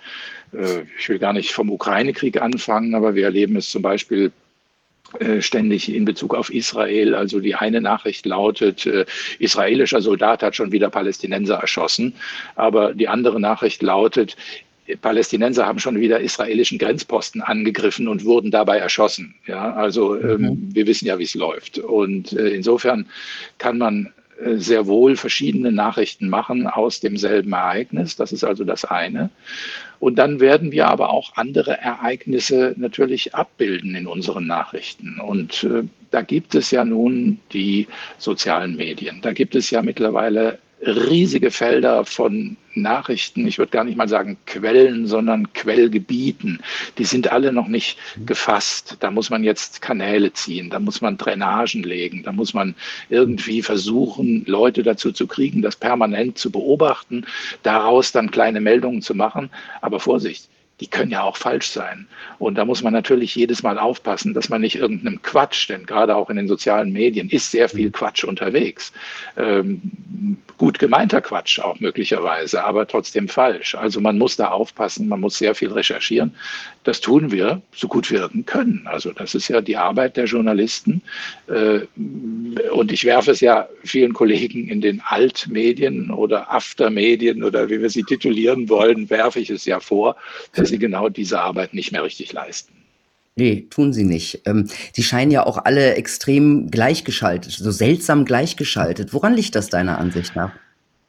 äh, 0.54 0.84
ich 1.00 1.10
will 1.10 1.20
gar 1.20 1.34
nicht 1.34 1.52
vom 1.52 1.72
Ukraine-Krieg 1.72 2.42
anfangen, 2.42 2.94
aber 2.96 3.16
wir 3.16 3.26
erleben 3.26 3.56
es 3.56 3.70
zum 3.70 3.82
Beispiel 3.82 4.28
äh, 4.28 4.45
ständig 5.42 5.94
in 5.94 6.06
Bezug 6.06 6.36
auf 6.36 6.54
Israel. 6.54 7.16
Also 7.16 7.40
die 7.40 7.56
eine 7.56 7.82
Nachricht 7.82 8.26
lautet, 8.26 8.86
äh, 8.86 9.06
israelischer 9.40 10.02
Soldat 10.02 10.44
hat 10.44 10.56
schon 10.56 10.72
wieder 10.72 10.90
Palästinenser 10.90 11.56
erschossen. 11.56 12.14
Aber 12.56 12.94
die 12.94 13.08
andere 13.08 13.40
Nachricht 13.40 13.82
lautet, 13.82 14.36
Palästinenser 15.02 15.66
haben 15.66 15.80
schon 15.80 16.00
wieder 16.00 16.20
israelischen 16.20 16.78
Grenzposten 16.78 17.42
angegriffen 17.42 18.08
und 18.08 18.24
wurden 18.24 18.52
dabei 18.52 18.78
erschossen. 18.78 19.34
Ja, 19.48 19.74
also 19.74 20.16
ähm, 20.16 20.42
mhm. 20.42 20.76
wir 20.76 20.86
wissen 20.86 21.08
ja, 21.08 21.18
wie 21.18 21.24
es 21.24 21.34
läuft. 21.34 21.80
Und 21.80 22.34
äh, 22.34 22.50
insofern 22.50 23.08
kann 23.58 23.78
man 23.78 24.06
äh, 24.06 24.10
sehr 24.44 24.88
wohl 24.88 25.16
verschiedene 25.16 25.72
Nachrichten 25.72 26.30
machen 26.30 26.68
aus 26.68 27.00
demselben 27.00 27.54
Ereignis. 27.54 28.16
Das 28.16 28.32
ist 28.32 28.44
also 28.44 28.64
das 28.64 28.86
eine. 28.86 29.30
Und 30.00 30.16
dann 30.18 30.40
werden 30.40 30.72
wir 30.72 30.88
aber 30.88 31.10
auch 31.10 31.34
andere 31.36 31.80
Ereignisse 31.80 32.76
natürlich 32.78 33.34
abbilden 33.34 33.96
in 33.96 34.08
unseren 34.08 34.46
Nachrichten. 34.46 35.20
Und 35.20 35.64
äh, 35.64 35.84
da 36.12 36.22
gibt 36.22 36.56
es 36.56 36.72
ja 36.72 36.86
nun 36.86 37.40
die 37.54 37.88
sozialen 38.18 38.76
Medien. 38.76 39.22
Da 39.22 39.34
gibt 39.34 39.56
es 39.56 39.70
ja 39.72 39.82
mittlerweile 39.82 40.60
riesige 40.82 41.52
Felder 41.52 42.06
von 42.06 42.58
Nachrichten, 42.74 43.48
ich 43.48 43.58
würde 43.58 43.72
gar 43.72 43.84
nicht 43.86 43.98
mal 43.98 44.10
sagen 44.10 44.38
Quellen, 44.46 45.08
sondern 45.08 45.54
Quellgebieten. 45.54 46.62
Die 46.98 47.06
sind 47.06 47.32
alle 47.32 47.54
noch 47.54 47.68
nicht 47.68 47.98
mhm. 48.16 48.26
gefasst. 48.26 48.98
Da 49.00 49.12
muss 49.12 49.30
man 49.30 49.44
jetzt 49.44 49.82
Kanäle 49.82 50.34
ziehen, 50.34 50.70
da 50.70 50.80
muss 50.80 51.02
man 51.02 51.18
Drainagen 51.18 51.84
legen, 51.84 52.24
da 52.24 52.32
muss 52.32 52.54
man 52.54 52.76
irgendwie 53.10 53.62
versuchen, 53.62 54.44
Leute 54.46 54.84
dazu 54.84 55.12
zu 55.12 55.28
kriegen, 55.28 55.62
das 55.62 55.78
permanent 55.78 56.38
zu 56.38 56.52
beobachten, 56.52 57.26
daraus 57.64 58.12
dann 58.12 58.32
kleine 58.32 58.60
Meldungen 58.60 59.02
zu 59.02 59.16
machen. 59.16 59.50
Aber 59.82 60.00
Vorsicht, 60.00 60.50
die 60.82 60.88
können 60.88 61.12
ja 61.12 61.24
auch 61.24 61.38
falsch 61.38 61.70
sein. 61.70 62.08
Und 62.38 62.56
da 62.56 62.66
muss 62.66 62.84
man 62.84 62.92
natürlich 62.92 63.34
jedes 63.36 63.64
Mal 63.64 63.80
aufpassen, 63.80 64.34
dass 64.34 64.50
man 64.50 64.62
nicht 64.62 64.76
irgendeinem 64.76 65.22
Quatsch, 65.22 65.70
denn 65.70 65.86
gerade 65.86 66.16
auch 66.16 66.30
in 66.30 66.36
den 66.36 66.48
sozialen 66.48 66.92
Medien 66.92 67.30
ist 67.30 67.52
sehr 67.52 67.70
viel 67.70 67.92
Quatsch 67.92 68.26
unterwegs. 68.26 68.92
Ähm, 69.38 69.82
gut 70.58 70.80
gemeinter 70.80 71.22
Quatsch 71.22 71.60
auch 71.60 71.80
möglicherweise, 71.80 72.64
aber 72.64 72.88
trotzdem 72.88 73.28
falsch. 73.28 73.76
Also 73.76 74.02
man 74.02 74.18
muss 74.18 74.36
da 74.36 74.50
aufpassen, 74.50 75.08
man 75.08 75.22
muss 75.22 75.38
sehr 75.38 75.56
viel 75.56 75.72
recherchieren. 75.72 76.36
Das 76.84 77.02
tun 77.02 77.32
wir 77.32 77.62
so 77.74 77.88
gut 77.88 78.12
wir 78.12 78.22
irgend 78.22 78.48
können. 78.48 78.84
Also 78.86 79.12
das 79.12 79.34
ist 79.34 79.48
ja 79.48 79.62
die 79.62 79.78
Arbeit 79.78 80.18
der 80.18 80.26
Journalisten. 80.26 81.02
Äh, 81.48 81.82
und 82.72 82.92
ich 82.92 83.06
werfe 83.06 83.32
es 83.32 83.40
ja 83.40 83.68
vielen 83.84 84.14
Kollegen 84.14 84.68
in 84.68 84.82
den 84.82 85.02
Altmedien 85.06 86.12
oder 86.12 86.54
Aftermedien 86.54 87.44
oder 87.44 87.70
wie 87.70 87.82
wir 87.82 87.90
sie 87.90 88.04
titulieren 88.04 88.70
wollen, 88.70 89.10
werfe 89.10 89.40
ich 89.40 89.50
es 89.50 89.66
ja 89.66 89.80
vor, 89.80 90.16
dass 90.66 90.72
sie 90.72 90.80
genau 90.80 91.10
diese 91.10 91.40
Arbeit 91.40 91.76
nicht 91.76 91.92
mehr 91.92 92.04
richtig 92.04 92.34
leisten. 92.34 92.74
Nee, 93.36 93.68
tun 93.70 93.94
sie 93.94 94.04
nicht. 94.04 94.42
Ähm, 94.46 94.68
die 94.96 95.04
scheinen 95.04 95.30
ja 95.30 95.46
auch 95.46 95.60
alle 95.64 95.94
extrem 95.94 96.72
gleichgeschaltet, 96.72 97.52
so 97.52 97.70
seltsam 97.70 98.26
gleichgeschaltet. 98.26 99.14
Woran 99.14 99.36
liegt 99.36 99.54
das 99.54 99.70
deiner 99.70 100.00
Ansicht 100.00 100.36
nach? 100.36 100.54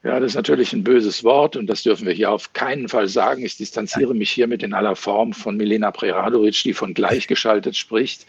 Ja, 0.07 0.21
das 0.21 0.33
ist 0.33 0.37
natürlich 0.37 0.73
ein 0.73 0.85
böses 0.85 1.25
Wort 1.25 1.57
und 1.57 1.67
das 1.67 1.83
dürfen 1.83 2.07
wir 2.07 2.13
hier 2.13 2.31
auf 2.31 2.53
keinen 2.53 2.89
Fall 2.89 3.09
sagen. 3.09 3.45
Ich 3.45 3.57
distanziere 3.57 4.15
mich 4.15 4.31
hiermit 4.31 4.63
in 4.63 4.73
aller 4.73 4.95
Form 4.95 5.33
von 5.33 5.57
Milena 5.57 5.91
Preradovic, 5.91 6.63
die 6.63 6.75
von 6.75 6.95
gleichgeschaltet 6.95 7.77
spricht. 7.77 8.25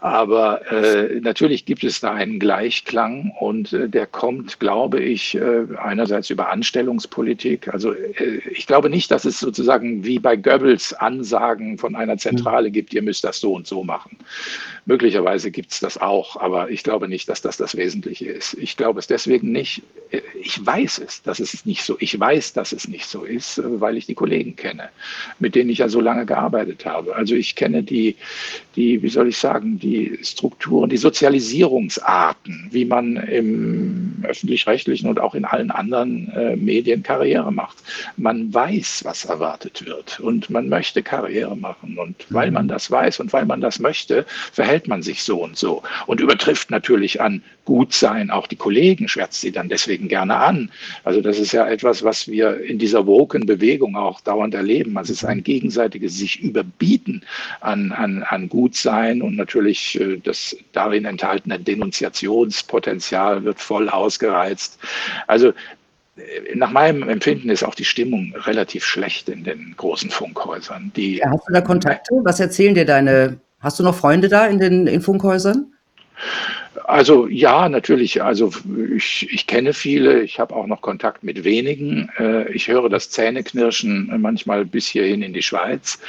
Aber 0.00 0.66
äh, 0.72 1.20
natürlich 1.20 1.66
gibt 1.66 1.84
es 1.84 2.00
da 2.00 2.12
einen 2.14 2.40
Gleichklang 2.40 3.32
und 3.38 3.72
äh, 3.72 3.88
der 3.88 4.08
kommt, 4.08 4.58
glaube 4.58 4.98
ich, 4.98 5.36
äh, 5.36 5.66
einerseits 5.80 6.30
über 6.30 6.50
Anstellungspolitik. 6.50 7.68
Also 7.68 7.92
äh, 7.92 8.40
ich 8.50 8.66
glaube 8.66 8.90
nicht, 8.90 9.12
dass 9.12 9.24
es 9.24 9.38
sozusagen 9.38 10.04
wie 10.04 10.18
bei 10.18 10.34
Goebbels 10.34 10.94
Ansagen 10.94 11.78
von 11.78 11.94
einer 11.94 12.16
Zentrale 12.16 12.72
gibt, 12.72 12.92
ihr 12.92 13.02
müsst 13.02 13.22
das 13.22 13.38
so 13.38 13.54
und 13.54 13.68
so 13.68 13.84
machen. 13.84 14.16
Möglicherweise 14.86 15.50
gibt 15.50 15.72
es 15.72 15.80
das 15.80 15.98
auch, 15.98 16.36
aber 16.36 16.70
ich 16.70 16.82
glaube 16.82 17.08
nicht, 17.08 17.28
dass 17.28 17.42
das 17.42 17.56
das 17.56 17.76
Wesentliche 17.76 18.26
ist. 18.26 18.54
Ich 18.54 18.76
glaube 18.76 18.98
es 18.98 19.06
deswegen 19.06 19.52
nicht. 19.52 19.82
Ich 20.42 20.64
weiß 20.64 20.98
es 20.98 21.20
dass 21.22 21.38
es 21.40 21.64
nicht 21.66 21.84
so, 21.84 21.96
ich 22.00 22.18
weiß, 22.18 22.52
dass 22.52 22.72
es 22.72 22.88
nicht 22.88 23.06
so 23.06 23.24
ist, 23.24 23.60
weil 23.64 23.96
ich 23.96 24.06
die 24.06 24.14
Kollegen 24.14 24.56
kenne, 24.56 24.88
mit 25.38 25.54
denen 25.54 25.70
ich 25.70 25.78
ja 25.78 25.88
so 25.88 26.00
lange 26.00 26.26
gearbeitet 26.26 26.84
habe. 26.86 27.14
Also 27.14 27.34
ich 27.34 27.54
kenne 27.54 27.82
die, 27.82 28.16
die, 28.76 29.02
wie 29.02 29.08
soll 29.08 29.28
ich 29.28 29.36
sagen, 29.36 29.78
die 29.78 30.18
Strukturen, 30.22 30.90
die 30.90 30.96
Sozialisierungsarten, 30.96 32.68
wie 32.70 32.84
man 32.84 33.16
im 33.16 34.24
öffentlich-rechtlichen 34.24 35.08
und 35.08 35.20
auch 35.20 35.34
in 35.34 35.44
allen 35.44 35.70
anderen 35.70 36.30
äh, 36.32 36.56
Medien 36.56 37.02
Karriere 37.02 37.52
macht. 37.52 37.78
Man 38.16 38.52
weiß, 38.52 39.02
was 39.04 39.24
erwartet 39.24 39.86
wird 39.86 40.20
und 40.20 40.50
man 40.50 40.68
möchte 40.68 41.02
Karriere 41.02 41.56
machen. 41.56 41.98
Und 41.98 42.26
weil 42.30 42.50
man 42.50 42.68
das 42.68 42.90
weiß 42.90 43.20
und 43.20 43.32
weil 43.32 43.46
man 43.46 43.60
das 43.60 43.78
möchte, 43.78 44.24
verhält 44.52 44.79
man 44.88 45.02
sich 45.02 45.22
so 45.22 45.42
und 45.42 45.56
so 45.56 45.82
und 46.06 46.20
übertrifft 46.20 46.70
natürlich 46.70 47.20
an 47.20 47.42
Gutsein 47.64 48.30
auch 48.30 48.46
die 48.46 48.56
Kollegen, 48.56 49.06
schwärzt 49.06 49.40
sie 49.40 49.52
dann 49.52 49.68
deswegen 49.68 50.08
gerne 50.08 50.36
an. 50.36 50.70
Also 51.04 51.20
das 51.20 51.38
ist 51.38 51.52
ja 51.52 51.68
etwas, 51.68 52.02
was 52.02 52.26
wir 52.26 52.60
in 52.60 52.78
dieser 52.78 53.06
woken 53.06 53.46
Bewegung 53.46 53.96
auch 53.96 54.20
dauernd 54.20 54.54
erleben. 54.54 54.96
Also 54.98 55.12
es 55.12 55.22
ist 55.22 55.28
ein 55.28 55.44
gegenseitiges 55.44 56.16
sich 56.16 56.40
überbieten 56.40 57.22
an, 57.60 57.92
an, 57.92 58.24
an 58.24 58.48
Gutsein 58.48 59.22
und 59.22 59.36
natürlich 59.36 60.00
äh, 60.00 60.18
das 60.22 60.56
darin 60.72 61.04
enthaltene 61.04 61.58
Denunziationspotenzial 61.58 63.44
wird 63.44 63.60
voll 63.60 63.88
ausgereizt. 63.88 64.78
Also 65.26 65.52
äh, 66.16 66.54
nach 66.54 66.70
meinem 66.70 67.08
Empfinden 67.08 67.50
ist 67.50 67.62
auch 67.62 67.74
die 67.74 67.84
Stimmung 67.84 68.34
relativ 68.36 68.84
schlecht 68.84 69.28
in 69.28 69.44
den 69.44 69.74
großen 69.76 70.10
Funkhäusern. 70.10 70.92
Die, 70.96 71.18
ja, 71.18 71.30
hast 71.30 71.44
du 71.48 71.52
da 71.52 71.60
Kontakte? 71.60 72.14
Was 72.24 72.40
erzählen 72.40 72.74
dir 72.74 72.84
deine, 72.84 73.38
hast 73.60 73.78
du 73.78 73.82
noch 73.82 73.94
Freunde 73.94 74.28
da 74.28 74.46
in 74.46 74.58
den 74.58 74.86
in 74.86 75.00
Funkhäusern? 75.00 75.72
Also 76.84 77.28
ja, 77.28 77.68
natürlich. 77.68 78.22
Also 78.22 78.52
ich, 78.94 79.32
ich 79.32 79.46
kenne 79.46 79.72
viele, 79.72 80.22
ich 80.22 80.40
habe 80.40 80.54
auch 80.54 80.66
noch 80.66 80.80
Kontakt 80.80 81.22
mit 81.22 81.44
wenigen. 81.44 82.10
Äh, 82.18 82.52
ich 82.52 82.68
höre 82.68 82.88
das 82.88 83.10
Zähneknirschen 83.10 84.12
manchmal 84.20 84.64
bis 84.64 84.86
hierhin 84.86 85.22
in 85.22 85.32
die 85.32 85.42
Schweiz. 85.42 86.00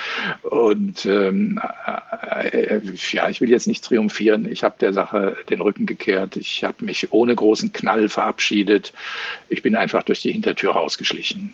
Und 0.41 1.05
ähm, 1.05 1.61
äh, 2.51 2.79
ja, 3.11 3.29
ich 3.29 3.41
will 3.41 3.49
jetzt 3.49 3.67
nicht 3.67 3.83
triumphieren. 3.83 4.51
Ich 4.51 4.63
habe 4.63 4.75
der 4.79 4.93
Sache 4.93 5.37
den 5.49 5.61
Rücken 5.61 5.85
gekehrt. 5.85 6.35
Ich 6.35 6.63
habe 6.63 6.83
mich 6.83 7.11
ohne 7.11 7.35
großen 7.35 7.73
Knall 7.73 8.09
verabschiedet. 8.09 8.93
Ich 9.49 9.61
bin 9.61 9.75
einfach 9.75 10.03
durch 10.03 10.21
die 10.21 10.31
Hintertür 10.31 10.71
rausgeschlichen. 10.71 11.53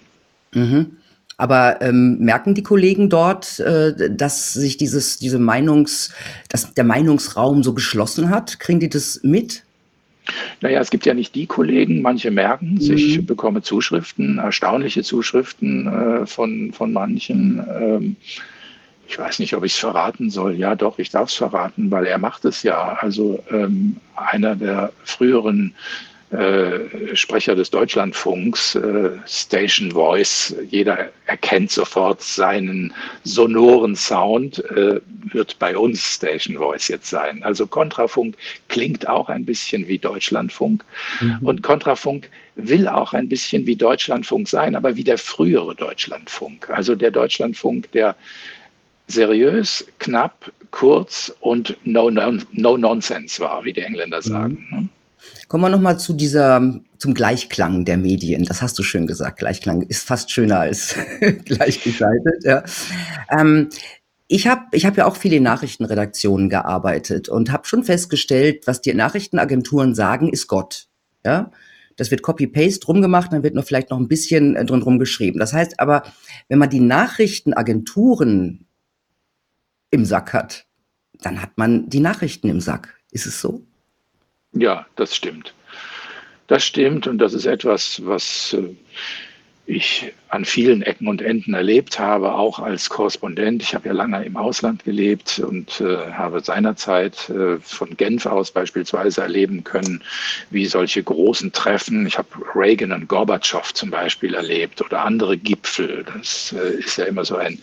Mhm. 0.53 0.97
Aber 1.37 1.81
ähm, 1.81 2.17
merken 2.17 2.55
die 2.55 2.63
Kollegen 2.63 3.09
dort, 3.09 3.59
äh, 3.59 4.09
dass 4.09 4.53
sich 4.53 4.77
dieses, 4.77 5.19
diese 5.19 5.37
Meinungs, 5.37 6.11
dass 6.49 6.73
der 6.73 6.83
Meinungsraum 6.83 7.61
so 7.61 7.73
geschlossen 7.73 8.31
hat? 8.31 8.59
Kriegen 8.59 8.79
die 8.79 8.89
das 8.89 9.21
mit? 9.23 9.63
Naja, 10.61 10.81
es 10.81 10.89
gibt 10.89 11.05
ja 11.05 11.13
nicht 11.13 11.35
die 11.35 11.45
Kollegen, 11.45 12.01
manche 12.01 12.31
merken 12.31 12.73
mhm. 12.73 12.91
Ich 12.91 13.25
bekomme 13.25 13.61
Zuschriften, 13.61 14.39
erstaunliche 14.39 15.03
Zuschriften 15.03 15.87
äh, 15.87 16.25
von, 16.25 16.73
von 16.73 16.91
manchen. 16.91 17.63
Ähm, 17.79 18.15
ich 19.07 19.17
weiß 19.17 19.39
nicht, 19.39 19.55
ob 19.55 19.63
ich 19.63 19.73
es 19.73 19.79
verraten 19.79 20.29
soll. 20.29 20.55
Ja, 20.55 20.75
doch, 20.75 20.99
ich 20.99 21.11
darf 21.11 21.29
es 21.29 21.35
verraten, 21.35 21.91
weil 21.91 22.07
er 22.07 22.17
macht 22.17 22.43
es 22.45 22.63
ja. 22.63 22.97
Also 22.99 23.41
ähm, 23.51 23.97
einer 24.15 24.55
der 24.55 24.91
früheren 25.05 25.69
äh, 25.69 25.97
Sprecher 27.13 27.55
des 27.55 27.69
Deutschlandfunks, 27.69 28.75
äh, 28.75 29.11
Station 29.25 29.91
Voice, 29.91 30.53
jeder 30.69 31.09
erkennt 31.25 31.71
sofort 31.71 32.21
seinen 32.21 32.93
sonoren 33.23 33.95
Sound, 33.95 34.59
äh, 34.71 34.99
wird 35.31 35.57
bei 35.57 35.77
uns 35.77 36.15
Station 36.15 36.57
Voice 36.57 36.89
jetzt 36.89 37.09
sein. 37.09 37.43
Also 37.43 37.65
Kontrafunk 37.65 38.35
klingt 38.67 39.07
auch 39.07 39.29
ein 39.29 39.45
bisschen 39.45 39.87
wie 39.87 39.99
Deutschlandfunk 39.99 40.83
mhm. 41.21 41.39
und 41.43 41.63
Kontrafunk 41.63 42.29
will 42.55 42.89
auch 42.89 43.13
ein 43.13 43.29
bisschen 43.29 43.65
wie 43.65 43.77
Deutschlandfunk 43.77 44.49
sein, 44.49 44.75
aber 44.75 44.97
wie 44.97 45.05
der 45.05 45.17
frühere 45.17 45.75
Deutschlandfunk. 45.75 46.69
Also 46.69 46.95
der 46.95 47.11
Deutschlandfunk, 47.11 47.89
der 47.93 48.17
seriös, 49.07 49.87
knapp, 49.99 50.51
kurz 50.71 51.33
und 51.39 51.77
no, 51.85 52.09
no, 52.09 52.33
no 52.51 52.75
nonsense 52.75 53.41
war, 53.41 53.63
wie 53.63 53.71
die 53.71 53.81
Engländer 53.81 54.21
sagen. 54.21 54.67
Mhm. 54.69 54.89
Kommen 55.47 55.63
wir 55.63 55.69
nochmal 55.69 55.97
zu 55.97 56.13
dieser, 56.13 56.81
zum 56.97 57.13
Gleichklang 57.13 57.85
der 57.85 57.97
Medien. 57.97 58.43
Das 58.43 58.61
hast 58.61 58.77
du 58.77 58.83
schön 58.83 59.07
gesagt. 59.07 59.39
Gleichklang 59.39 59.81
ist 59.83 60.05
fast 60.05 60.31
schöner 60.31 60.59
als 60.59 60.95
gleichgeschaltet. 61.45 62.43
Ja. 62.43 62.63
Ähm, 63.29 63.69
ich 64.27 64.47
habe 64.47 64.65
ich 64.71 64.85
hab 64.85 64.97
ja 64.97 65.05
auch 65.05 65.15
viele 65.15 65.39
Nachrichtenredaktionen 65.39 66.49
gearbeitet 66.49 67.29
und 67.29 67.51
habe 67.51 67.65
schon 67.65 67.83
festgestellt, 67.83 68.67
was 68.67 68.81
die 68.81 68.93
Nachrichtenagenturen 68.93 69.95
sagen, 69.95 70.29
ist 70.29 70.47
Gott. 70.47 70.87
Ja, 71.25 71.51
das 71.95 72.11
wird 72.11 72.21
Copy-Paste 72.21 72.79
drum 72.79 73.01
gemacht, 73.01 73.33
dann 73.33 73.43
wird 73.43 73.55
noch 73.55 73.65
vielleicht 73.65 73.89
noch 73.89 73.97
ein 73.97 74.07
bisschen 74.07 74.55
äh, 74.55 74.65
drin 74.65 74.81
drum 74.81 74.99
geschrieben. 74.99 75.39
Das 75.39 75.53
heißt 75.53 75.79
aber, 75.79 76.03
wenn 76.47 76.59
man 76.59 76.69
die 76.69 76.79
Nachrichtenagenturen 76.79 78.65
im 79.91 80.05
Sack 80.05 80.33
hat, 80.33 80.65
dann 81.21 81.41
hat 81.41 81.57
man 81.57 81.89
die 81.89 81.99
Nachrichten 81.99 82.49
im 82.49 82.61
Sack. 82.61 82.99
Ist 83.11 83.25
es 83.25 83.41
so? 83.41 83.65
Ja, 84.53 84.85
das 84.95 85.15
stimmt. 85.15 85.53
Das 86.47 86.63
stimmt 86.63 87.07
und 87.07 87.17
das 87.17 87.33
ist 87.33 87.45
etwas, 87.45 88.05
was 88.05 88.53
äh, 88.53 88.75
ich 89.65 90.13
an 90.29 90.43
vielen 90.43 90.81
Ecken 90.81 91.07
und 91.07 91.21
Enden 91.21 91.53
erlebt 91.53 91.99
habe, 91.99 92.33
auch 92.33 92.59
als 92.59 92.89
Korrespondent. 92.89 93.63
Ich 93.63 93.73
habe 93.73 93.87
ja 93.87 93.93
lange 93.93 94.23
im 94.25 94.35
Ausland 94.35 94.83
gelebt 94.83 95.39
und 95.39 95.79
äh, 95.79 96.11
habe 96.11 96.41
seinerzeit 96.41 97.29
äh, 97.29 97.57
von 97.61 97.95
Genf 97.95 98.25
aus 98.25 98.51
beispielsweise 98.51 99.21
erleben 99.21 99.63
können, 99.63 100.03
wie 100.49 100.65
solche 100.65 101.01
großen 101.01 101.53
Treffen, 101.53 102.05
ich 102.05 102.17
habe 102.17 102.27
Reagan 102.55 102.91
und 102.91 103.07
Gorbatschow 103.07 103.73
zum 103.73 103.89
Beispiel 103.89 104.35
erlebt 104.35 104.81
oder 104.81 105.05
andere 105.05 105.37
Gipfel. 105.37 106.05
Das 106.13 106.53
äh, 106.57 106.79
ist 106.79 106.97
ja 106.97 107.05
immer 107.05 107.23
so 107.23 107.37
ein 107.37 107.59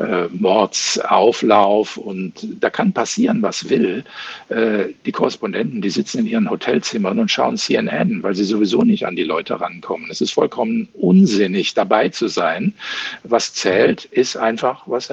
äh, 0.00 0.26
Mordsauflauf 0.30 1.96
und 1.96 2.34
da 2.60 2.68
kann 2.68 2.92
passieren, 2.92 3.42
was 3.42 3.70
will. 3.70 4.02
Äh, 4.48 4.86
die 5.06 5.12
Korrespondenten, 5.12 5.82
die 5.82 5.90
sitzen 5.90 6.18
in 6.18 6.26
ihren 6.26 6.50
Hotelzimmern 6.50 7.18
und 7.20 7.30
schauen 7.30 7.56
CNN, 7.56 8.24
weil 8.24 8.34
sie 8.34 8.44
sowieso 8.44 8.82
nicht 8.82 9.06
an 9.06 9.14
die 9.14 9.22
Leute 9.22 9.60
rankommen. 9.60 10.08
Es 10.10 10.20
ist 10.20 10.32
vollkommen 10.32 10.88
unsinnig, 10.94 11.74
dabei 11.74 12.07
zu 12.10 12.28
sein. 12.28 12.74
Was 13.22 13.54
zählt, 13.54 14.04
ist 14.06 14.36
einfach, 14.36 14.82
was 14.86 15.12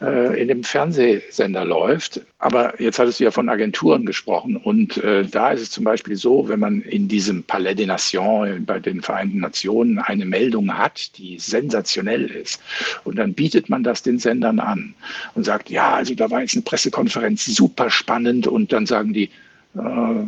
äh, 0.00 0.40
in 0.40 0.48
dem 0.48 0.64
Fernsehsender 0.64 1.64
läuft. 1.64 2.20
Aber 2.38 2.80
jetzt 2.80 2.98
hattest 2.98 3.20
du 3.20 3.24
ja 3.24 3.30
von 3.30 3.48
Agenturen 3.48 4.06
gesprochen. 4.06 4.56
Und 4.56 4.96
äh, 4.98 5.24
da 5.24 5.50
ist 5.50 5.62
es 5.62 5.70
zum 5.70 5.84
Beispiel 5.84 6.16
so, 6.16 6.48
wenn 6.48 6.60
man 6.60 6.82
in 6.82 7.08
diesem 7.08 7.42
Palais 7.42 7.74
des 7.74 7.86
Nations 7.86 8.64
bei 8.64 8.78
den 8.78 9.02
Vereinten 9.02 9.40
Nationen 9.40 9.98
eine 9.98 10.24
Meldung 10.24 10.76
hat, 10.76 11.16
die 11.18 11.38
sensationell 11.38 12.26
ist, 12.26 12.60
und 13.04 13.16
dann 13.16 13.34
bietet 13.34 13.68
man 13.68 13.82
das 13.82 14.02
den 14.02 14.18
Sendern 14.18 14.60
an 14.60 14.94
und 15.34 15.44
sagt, 15.44 15.70
ja, 15.70 15.94
also 15.94 16.14
da 16.14 16.30
war 16.30 16.40
jetzt 16.40 16.54
eine 16.54 16.62
Pressekonferenz 16.62 17.44
super 17.46 17.90
spannend 17.90 18.46
und 18.46 18.72
dann 18.72 18.86
sagen 18.86 19.12
die, 19.12 19.30
äh, 19.74 20.24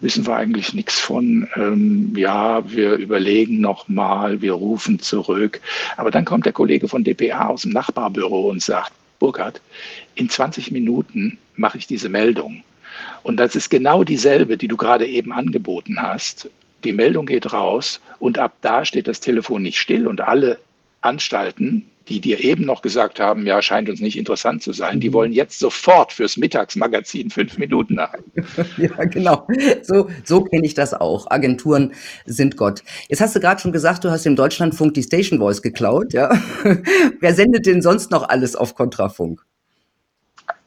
wissen 0.00 0.26
wir 0.26 0.36
eigentlich 0.36 0.74
nichts 0.74 0.98
von. 0.98 1.48
Ähm, 1.56 2.12
ja, 2.16 2.68
wir 2.70 2.94
überlegen 2.94 3.60
nochmal, 3.60 4.40
wir 4.40 4.52
rufen 4.52 4.98
zurück. 4.98 5.60
Aber 5.96 6.10
dann 6.10 6.24
kommt 6.24 6.46
der 6.46 6.52
Kollege 6.52 6.88
von 6.88 7.04
dpa 7.04 7.48
aus 7.48 7.62
dem 7.62 7.72
Nachbarbüro 7.72 8.48
und 8.48 8.62
sagt, 8.62 8.92
Burkhard, 9.18 9.60
in 10.14 10.28
20 10.28 10.70
Minuten 10.70 11.38
mache 11.56 11.78
ich 11.78 11.86
diese 11.86 12.08
Meldung. 12.08 12.62
Und 13.22 13.38
das 13.38 13.56
ist 13.56 13.68
genau 13.68 14.04
dieselbe, 14.04 14.56
die 14.56 14.68
du 14.68 14.76
gerade 14.76 15.06
eben 15.06 15.32
angeboten 15.32 16.00
hast. 16.00 16.48
Die 16.84 16.92
Meldung 16.92 17.26
geht 17.26 17.52
raus 17.52 18.00
und 18.20 18.38
ab 18.38 18.54
da 18.60 18.84
steht 18.84 19.08
das 19.08 19.20
Telefon 19.20 19.62
nicht 19.62 19.78
still 19.78 20.06
und 20.06 20.20
alle 20.20 20.58
Anstalten 21.00 21.86
die 22.08 22.20
dir 22.20 22.42
eben 22.42 22.64
noch 22.64 22.82
gesagt 22.82 23.20
haben, 23.20 23.46
ja, 23.46 23.60
scheint 23.60 23.88
uns 23.88 24.00
nicht 24.00 24.16
interessant 24.16 24.62
zu 24.62 24.72
sein, 24.72 25.00
die 25.00 25.10
mhm. 25.10 25.14
wollen 25.14 25.32
jetzt 25.32 25.58
sofort 25.58 26.12
fürs 26.12 26.36
Mittagsmagazin 26.36 27.30
fünf 27.30 27.58
Minuten 27.58 27.94
nach. 27.94 28.14
ja, 28.76 29.04
genau. 29.04 29.46
So, 29.82 30.08
so 30.24 30.42
kenne 30.42 30.66
ich 30.66 30.74
das 30.74 30.94
auch. 30.94 31.30
Agenturen 31.30 31.92
sind 32.24 32.56
Gott. 32.56 32.82
Jetzt 33.08 33.20
hast 33.20 33.36
du 33.36 33.40
gerade 33.40 33.60
schon 33.60 33.72
gesagt, 33.72 34.04
du 34.04 34.10
hast 34.10 34.24
dem 34.24 34.36
Deutschlandfunk 34.36 34.94
die 34.94 35.02
Station 35.02 35.38
Voice 35.38 35.62
geklaut, 35.62 36.12
ja. 36.12 36.30
Wer 37.20 37.34
sendet 37.34 37.66
denn 37.66 37.82
sonst 37.82 38.10
noch 38.10 38.28
alles 38.28 38.56
auf 38.56 38.74
Kontrafunk? 38.74 39.44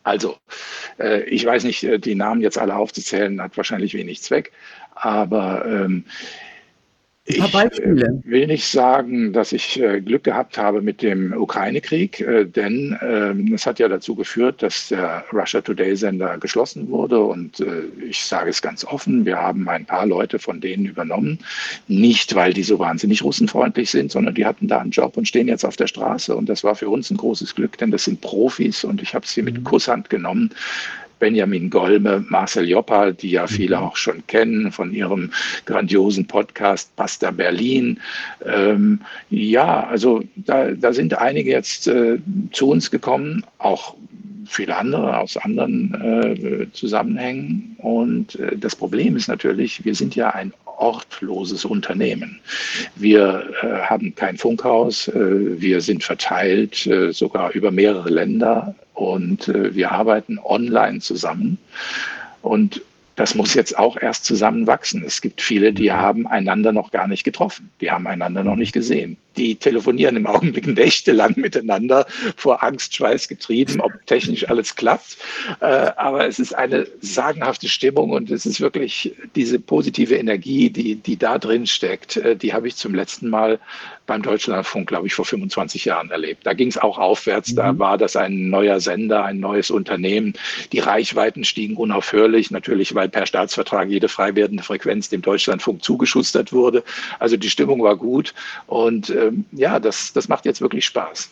Also, 0.03 0.37
äh, 0.99 1.23
ich 1.23 1.45
weiß 1.45 1.63
nicht, 1.63 1.83
äh, 1.83 1.99
die 1.99 2.15
Namen 2.15 2.41
jetzt 2.41 2.57
alle 2.57 2.75
aufzuzählen, 2.75 3.41
hat 3.41 3.57
wahrscheinlich 3.57 3.93
wenig 3.93 4.21
Zweck, 4.21 4.51
aber 4.95 5.65
ähm, 5.65 6.05
Ich 7.25 7.37
äh, 7.37 7.69
will 8.23 8.47
nicht 8.47 8.65
sagen, 8.65 9.31
dass 9.31 9.51
ich 9.51 9.79
äh, 9.79 10.01
Glück 10.01 10.23
gehabt 10.23 10.57
habe 10.57 10.81
mit 10.81 11.03
dem 11.03 11.33
Ukraine-Krieg, 11.33 12.19
äh, 12.19 12.45
denn 12.45 12.97
ähm, 12.99 13.53
es 13.53 13.67
hat 13.67 13.77
ja 13.77 13.87
dazu 13.87 14.15
geführt, 14.15 14.63
dass 14.63 14.87
der 14.87 15.23
Russia 15.31 15.61
Today-Sender 15.61 16.39
geschlossen 16.39 16.89
wurde. 16.89 17.19
Und 17.19 17.63
ich 18.03 18.23
sage 18.23 18.49
es 18.49 18.61
ganz 18.61 18.83
offen, 18.83 19.25
wir 19.25 19.37
haben 19.37 19.69
ein 19.69 19.85
paar 19.85 20.05
Leute 20.05 20.39
von 20.39 20.61
denen 20.61 20.85
übernommen. 20.85 21.39
Nicht, 21.87 22.33
weil 22.33 22.53
die 22.53 22.63
so 22.63 22.79
wahnsinnig 22.79 23.23
russenfreundlich 23.23 23.91
sind, 23.91 24.11
sondern 24.11 24.33
die 24.33 24.45
hatten 24.45 24.67
da 24.67 24.79
einen 24.79 24.91
Job 24.91 25.15
und 25.15 25.27
stehen 25.27 25.47
jetzt 25.47 25.63
auf 25.63 25.75
der 25.75 25.87
Straße. 25.87 26.35
Und 26.35 26.49
das 26.49 26.63
war 26.63 26.75
für 26.75 26.89
uns 26.89 27.11
ein 27.11 27.17
großes 27.17 27.53
Glück, 27.53 27.77
denn 27.77 27.91
das 27.91 28.05
sind 28.05 28.21
Profis 28.21 28.83
und 28.83 29.01
ich 29.01 29.13
habe 29.13 29.27
sie 29.27 29.43
mit 29.43 29.59
mhm. 29.59 29.63
Kusshand 29.63 30.09
genommen. 30.09 30.51
Benjamin 31.21 31.69
Golme, 31.69 32.25
Marcel 32.27 32.67
Joppa, 32.67 33.11
die 33.11 33.31
ja 33.31 33.47
viele 33.47 33.77
mhm. 33.77 33.83
auch 33.83 33.95
schon 33.95 34.25
kennen 34.27 34.71
von 34.71 34.93
ihrem 34.93 35.31
grandiosen 35.65 36.25
Podcast 36.25 36.93
Pasta 36.95 37.31
Berlin. 37.31 37.99
Ähm, 38.45 38.99
ja, 39.29 39.87
also 39.87 40.23
da, 40.35 40.71
da 40.71 40.91
sind 40.91 41.17
einige 41.17 41.51
jetzt 41.51 41.87
äh, 41.87 42.17
zu 42.51 42.69
uns 42.69 42.91
gekommen, 42.91 43.45
auch 43.59 43.95
viele 44.47 44.75
andere 44.75 45.17
aus 45.19 45.37
anderen 45.37 45.93
äh, 45.93 46.71
Zusammenhängen. 46.73 47.75
Und 47.77 48.35
äh, 48.35 48.57
das 48.57 48.75
Problem 48.75 49.15
ist 49.15 49.27
natürlich, 49.27 49.85
wir 49.85 49.95
sind 49.95 50.15
ja 50.15 50.31
ein 50.31 50.51
ortloses 50.81 51.65
Unternehmen. 51.65 52.39
Wir 52.95 53.43
äh, 53.61 53.67
haben 53.81 54.15
kein 54.15 54.37
Funkhaus, 54.37 55.07
äh, 55.07 55.61
wir 55.61 55.81
sind 55.81 56.03
verteilt 56.03 56.85
äh, 56.87 57.11
sogar 57.13 57.51
über 57.51 57.71
mehrere 57.71 58.09
Länder 58.09 58.75
und 58.93 59.47
äh, 59.47 59.73
wir 59.75 59.91
arbeiten 59.91 60.39
online 60.39 60.99
zusammen. 60.99 61.57
Und 62.41 62.81
das 63.15 63.35
muss 63.35 63.53
jetzt 63.53 63.77
auch 63.77 63.97
erst 63.97 64.25
zusammenwachsen. 64.25 65.03
Es 65.05 65.21
gibt 65.21 65.41
viele, 65.41 65.73
die 65.73 65.91
haben 65.91 66.27
einander 66.27 66.71
noch 66.71 66.91
gar 66.91 67.07
nicht 67.07 67.23
getroffen. 67.23 67.69
Die 67.81 67.91
haben 67.91 68.07
einander 68.07 68.43
noch 68.43 68.55
nicht 68.55 68.73
gesehen 68.73 69.17
die 69.37 69.55
telefonieren 69.55 70.17
im 70.17 70.27
Augenblick 70.31 70.67
nächtelang 70.67 71.33
miteinander, 71.37 72.05
vor 72.35 72.63
Angst, 72.63 72.95
Schweiß 72.95 73.27
getrieben, 73.27 73.81
ob 73.81 73.91
technisch 74.05 74.49
alles 74.49 74.75
klappt. 74.75 75.17
Äh, 75.59 75.65
aber 75.65 76.27
es 76.27 76.39
ist 76.39 76.53
eine 76.53 76.87
sagenhafte 77.01 77.67
Stimmung 77.67 78.11
und 78.11 78.31
es 78.31 78.45
ist 78.45 78.61
wirklich 78.61 79.15
diese 79.35 79.59
positive 79.59 80.15
Energie, 80.15 80.69
die, 80.69 80.95
die 80.95 81.17
da 81.17 81.37
drin 81.37 81.67
steckt, 81.67 82.17
äh, 82.17 82.35
die 82.35 82.53
habe 82.53 82.67
ich 82.67 82.75
zum 82.75 82.93
letzten 82.93 83.29
Mal 83.29 83.59
beim 84.07 84.23
Deutschlandfunk, 84.23 84.89
glaube 84.89 85.07
ich, 85.07 85.13
vor 85.13 85.25
25 85.25 85.85
Jahren 85.85 86.11
erlebt. 86.11 86.45
Da 86.45 86.53
ging 86.53 86.67
es 86.67 86.77
auch 86.77 86.97
aufwärts. 86.97 87.55
Da 87.55 87.71
mhm. 87.71 87.79
war 87.79 87.97
das 87.97 88.15
ein 88.15 88.49
neuer 88.49 88.81
Sender, 88.81 89.23
ein 89.23 89.39
neues 89.39 89.71
Unternehmen. 89.71 90.33
Die 90.73 90.79
Reichweiten 90.79 91.45
stiegen 91.45 91.77
unaufhörlich, 91.77 92.51
natürlich, 92.51 92.93
weil 93.01 93.09
per 93.09 93.25
Staatsvertrag 93.25 93.89
jede 93.89 94.07
frei 94.07 94.35
werdende 94.35 94.61
Frequenz 94.61 95.09
dem 95.09 95.23
Deutschlandfunk 95.23 95.83
zugeschustert 95.83 96.53
wurde. 96.53 96.83
Also 97.17 97.35
die 97.35 97.49
Stimmung 97.49 97.81
war 97.81 97.95
gut 97.95 98.35
und 98.67 99.09
ähm, 99.09 99.45
ja, 99.51 99.79
das, 99.79 100.13
das 100.13 100.27
macht 100.27 100.45
jetzt 100.45 100.61
wirklich 100.61 100.85
Spaß. 100.85 101.31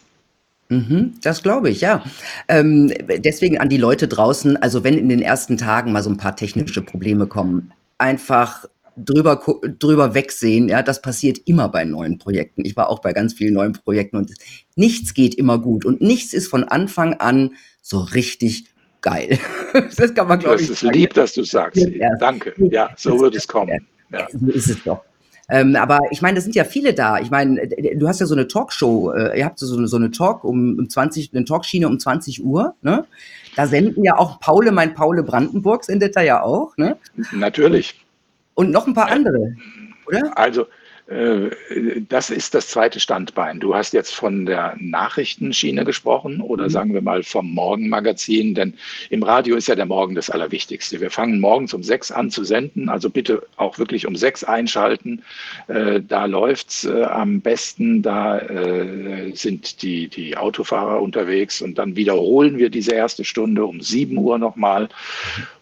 Mhm, 0.69 1.13
das 1.21 1.43
glaube 1.43 1.69
ich, 1.69 1.81
ja. 1.81 2.03
Ähm, 2.47 2.91
deswegen 3.19 3.59
an 3.59 3.69
die 3.69 3.77
Leute 3.77 4.07
draußen, 4.07 4.57
also 4.57 4.83
wenn 4.83 4.97
in 4.97 5.09
den 5.09 5.21
ersten 5.21 5.57
Tagen 5.57 5.91
mal 5.91 6.01
so 6.01 6.09
ein 6.09 6.17
paar 6.17 6.35
technische 6.35 6.81
Probleme 6.81 7.27
kommen, 7.27 7.71
einfach 7.99 8.65
drüber, 8.97 9.39
drüber 9.77 10.15
wegsehen. 10.15 10.69
Ja, 10.69 10.81
das 10.81 11.03
passiert 11.03 11.37
immer 11.45 11.69
bei 11.69 11.85
neuen 11.85 12.17
Projekten. 12.17 12.65
Ich 12.65 12.75
war 12.75 12.89
auch 12.89 12.99
bei 12.99 13.13
ganz 13.13 13.33
vielen 13.33 13.53
neuen 13.53 13.73
Projekten 13.73 14.17
und 14.17 14.31
nichts 14.75 15.13
geht 15.13 15.35
immer 15.35 15.59
gut 15.59 15.85
und 15.85 16.01
nichts 16.01 16.33
ist 16.33 16.47
von 16.47 16.63
Anfang 16.63 17.13
an 17.13 17.51
so 17.83 17.99
richtig 17.99 18.65
geil. 19.01 19.37
das 19.97 20.13
kann 20.13 20.27
man, 20.27 20.39
glaube 20.39 20.61
ich. 20.61 20.67
Das 20.67 20.71
ist 20.71 20.79
sagen. 20.81 20.93
lieb, 20.93 21.13
dass 21.13 21.33
du 21.33 21.43
sagst. 21.43 21.85
Danke. 22.19 22.53
Ja, 22.57 22.89
so 22.97 23.19
wird 23.19 23.35
es 23.35 23.47
kommen. 23.47 23.87
Ja. 24.11 24.27
So 24.31 24.47
ist 24.47 24.69
es 24.69 24.83
doch. 24.83 25.03
Ähm, 25.51 25.75
aber 25.75 25.99
ich 26.11 26.21
meine, 26.21 26.35
da 26.35 26.41
sind 26.41 26.53
ja 26.55 26.63
viele 26.63 26.93
da. 26.93 27.19
Ich 27.19 27.31
meine, 27.31 27.67
du 27.67 28.07
hast 28.07 28.19
ja 28.19 28.27
so 28.27 28.35
eine 28.35 28.47
Talkshow, 28.47 29.11
äh, 29.13 29.39
ihr 29.39 29.45
habt 29.45 29.57
so, 29.57 29.85
so 29.87 29.97
eine 29.97 30.11
Talk 30.11 30.43
um, 30.43 30.77
um 30.77 30.89
20, 30.89 31.31
eine 31.33 31.43
Talkschiene 31.43 31.87
um 31.87 31.99
20 31.99 32.45
Uhr, 32.45 32.75
ne? 32.83 33.05
Da 33.55 33.65
senden 33.65 34.03
ja 34.03 34.17
auch 34.17 34.39
Paule, 34.39 34.71
mein 34.71 34.93
Paule 34.93 35.23
Brandenburg 35.23 35.83
sendet 35.83 36.15
da 36.15 36.21
ja 36.21 36.43
auch, 36.43 36.77
ne? 36.77 36.97
Natürlich. 37.31 37.99
Und 38.53 38.69
noch 38.69 38.85
ein 38.85 38.93
paar 38.93 39.09
andere, 39.09 39.55
oder? 40.05 40.37
Also, 40.37 40.67
das 42.07 42.29
ist 42.29 42.53
das 42.53 42.67
zweite 42.67 42.99
Standbein. 42.99 43.59
Du 43.59 43.73
hast 43.73 43.93
jetzt 43.93 44.13
von 44.13 44.45
der 44.45 44.75
Nachrichtenschiene 44.79 45.83
gesprochen 45.83 46.39
oder 46.39 46.65
mhm. 46.65 46.69
sagen 46.69 46.93
wir 46.93 47.01
mal 47.01 47.23
vom 47.23 47.51
Morgenmagazin, 47.51 48.53
denn 48.53 48.75
im 49.09 49.23
Radio 49.23 49.55
ist 49.55 49.67
ja 49.67 49.75
der 49.75 49.87
Morgen 49.87 50.13
das 50.13 50.29
Allerwichtigste. 50.29 51.01
Wir 51.01 51.09
fangen 51.09 51.39
morgens 51.39 51.73
um 51.73 51.81
sechs 51.81 52.11
an 52.11 52.29
zu 52.29 52.43
senden, 52.43 52.89
also 52.89 53.09
bitte 53.09 53.41
auch 53.57 53.79
wirklich 53.79 54.05
um 54.05 54.15
sechs 54.15 54.43
einschalten. 54.43 55.23
Äh, 55.67 56.01
da 56.07 56.25
läuft's 56.25 56.85
äh, 56.85 57.03
am 57.03 57.41
besten, 57.41 58.03
da 58.03 58.39
sind 59.33 59.81
die, 59.81 60.07
die 60.07 60.37
Autofahrer 60.37 61.01
unterwegs 61.01 61.61
und 61.61 61.77
dann 61.77 61.95
wiederholen 61.95 62.57
wir 62.57 62.69
diese 62.69 62.91
erste 62.91 63.25
Stunde 63.25 63.65
um 63.65 63.81
sieben 63.81 64.17
Uhr 64.17 64.37
nochmal. 64.37 64.89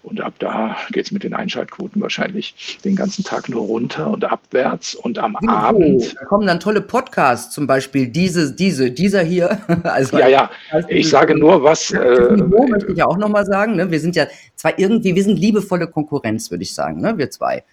Und 0.04 0.22
ab 0.22 0.36
da 0.40 0.78
geht 0.92 1.06
es 1.06 1.12
mit 1.12 1.24
den 1.24 1.34
Einschaltquoten 1.34 2.02
wahrscheinlich 2.02 2.80
den 2.86 2.96
ganzen 2.96 3.26
Tag 3.26 3.50
nur 3.50 3.64
runter 3.64 4.10
und 4.10 4.24
abwärts. 4.24 4.96
Und 4.96 5.20
am 5.20 5.37
Abend. 5.46 6.16
Da 6.20 6.26
kommen 6.26 6.48
dann 6.48 6.60
tolle 6.60 6.82
Podcasts, 6.82 7.54
zum 7.54 7.68
Beispiel 7.68 8.08
diese, 8.08 8.54
diese, 8.54 8.92
dieser 8.92 9.22
hier. 9.22 9.60
Also, 9.84 10.18
ja, 10.18 10.28
ja. 10.28 10.50
Ich 10.88 11.10
sage 11.10 11.38
nur, 11.38 11.64
was. 11.64 11.92
Äh, 11.92 12.34
Niveau 12.34 12.68
möchte 12.68 12.92
ich 12.92 12.98
ja 12.98 13.06
auch 13.06 13.18
nochmal 13.18 13.46
sagen. 13.46 13.76
Ne? 13.76 13.90
Wir 13.90 14.00
sind 14.00 14.16
ja 14.16 14.26
zwar 14.56 14.78
irgendwie, 14.78 15.16
wir 15.16 15.24
sind 15.24 15.38
liebevolle 15.38 15.88
Konkurrenz, 15.88 16.52
würde 16.52 16.64
ich 16.64 16.74
sagen, 16.74 17.00
ne? 17.02 17.18
wir 17.18 17.30
zwei. 17.30 17.64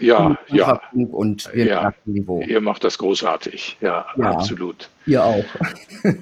Ja, 0.00 0.38
ja. 0.48 0.80
Und 0.92 1.52
wir 1.52 1.66
ja, 1.66 1.94
Niveau. 2.04 2.40
Ihr 2.42 2.60
macht 2.60 2.84
das 2.84 2.98
großartig. 2.98 3.78
Ja, 3.80 4.06
ja, 4.16 4.24
absolut. 4.30 4.88
Ihr 5.08 5.24
auch. 5.24 5.44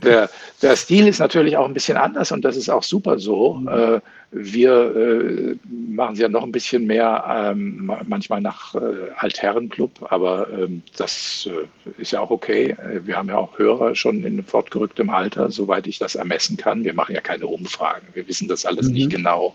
Der, 0.03 0.31
der 0.63 0.75
Stil 0.75 1.07
ist 1.07 1.19
natürlich 1.19 1.57
auch 1.57 1.67
ein 1.67 1.75
bisschen 1.75 1.99
anders 1.99 2.33
und 2.33 2.45
das 2.45 2.57
ist 2.57 2.71
auch 2.71 2.83
super 2.83 3.19
so. 3.19 3.55
Mhm. 3.55 3.69
Äh, 3.69 4.01
wir 4.33 4.97
äh, 4.97 5.57
machen 5.69 6.17
sie 6.17 6.23
ja 6.23 6.29
noch 6.29 6.43
ein 6.43 6.53
bisschen 6.53 6.87
mehr, 6.87 7.25
ähm, 7.29 7.93
manchmal 8.07 8.41
nach 8.41 8.75
äh, 8.75 8.79
Altherrenclub, 9.17 10.11
aber 10.11 10.49
ähm, 10.51 10.83
das 10.97 11.49
äh, 11.51 12.01
ist 12.01 12.11
ja 12.13 12.21
auch 12.21 12.31
okay. 12.31 12.77
Wir 13.05 13.17
haben 13.17 13.29
ja 13.29 13.37
auch 13.37 13.59
Hörer 13.59 13.95
schon 13.95 14.25
in 14.25 14.43
fortgerücktem 14.43 15.11
Alter, 15.11 15.51
soweit 15.51 15.87
ich 15.87 15.99
das 15.99 16.17
ermessen 16.17 16.57
kann. 16.57 16.85
Wir 16.85 16.95
machen 16.95 17.15
ja 17.15 17.21
keine 17.21 17.47
Umfragen, 17.47 18.07
wir 18.15 18.27
wissen 18.27 18.49
das 18.49 18.67
alles 18.67 18.89
mhm. 18.89 18.95
nicht 18.95 19.11
genau. 19.11 19.55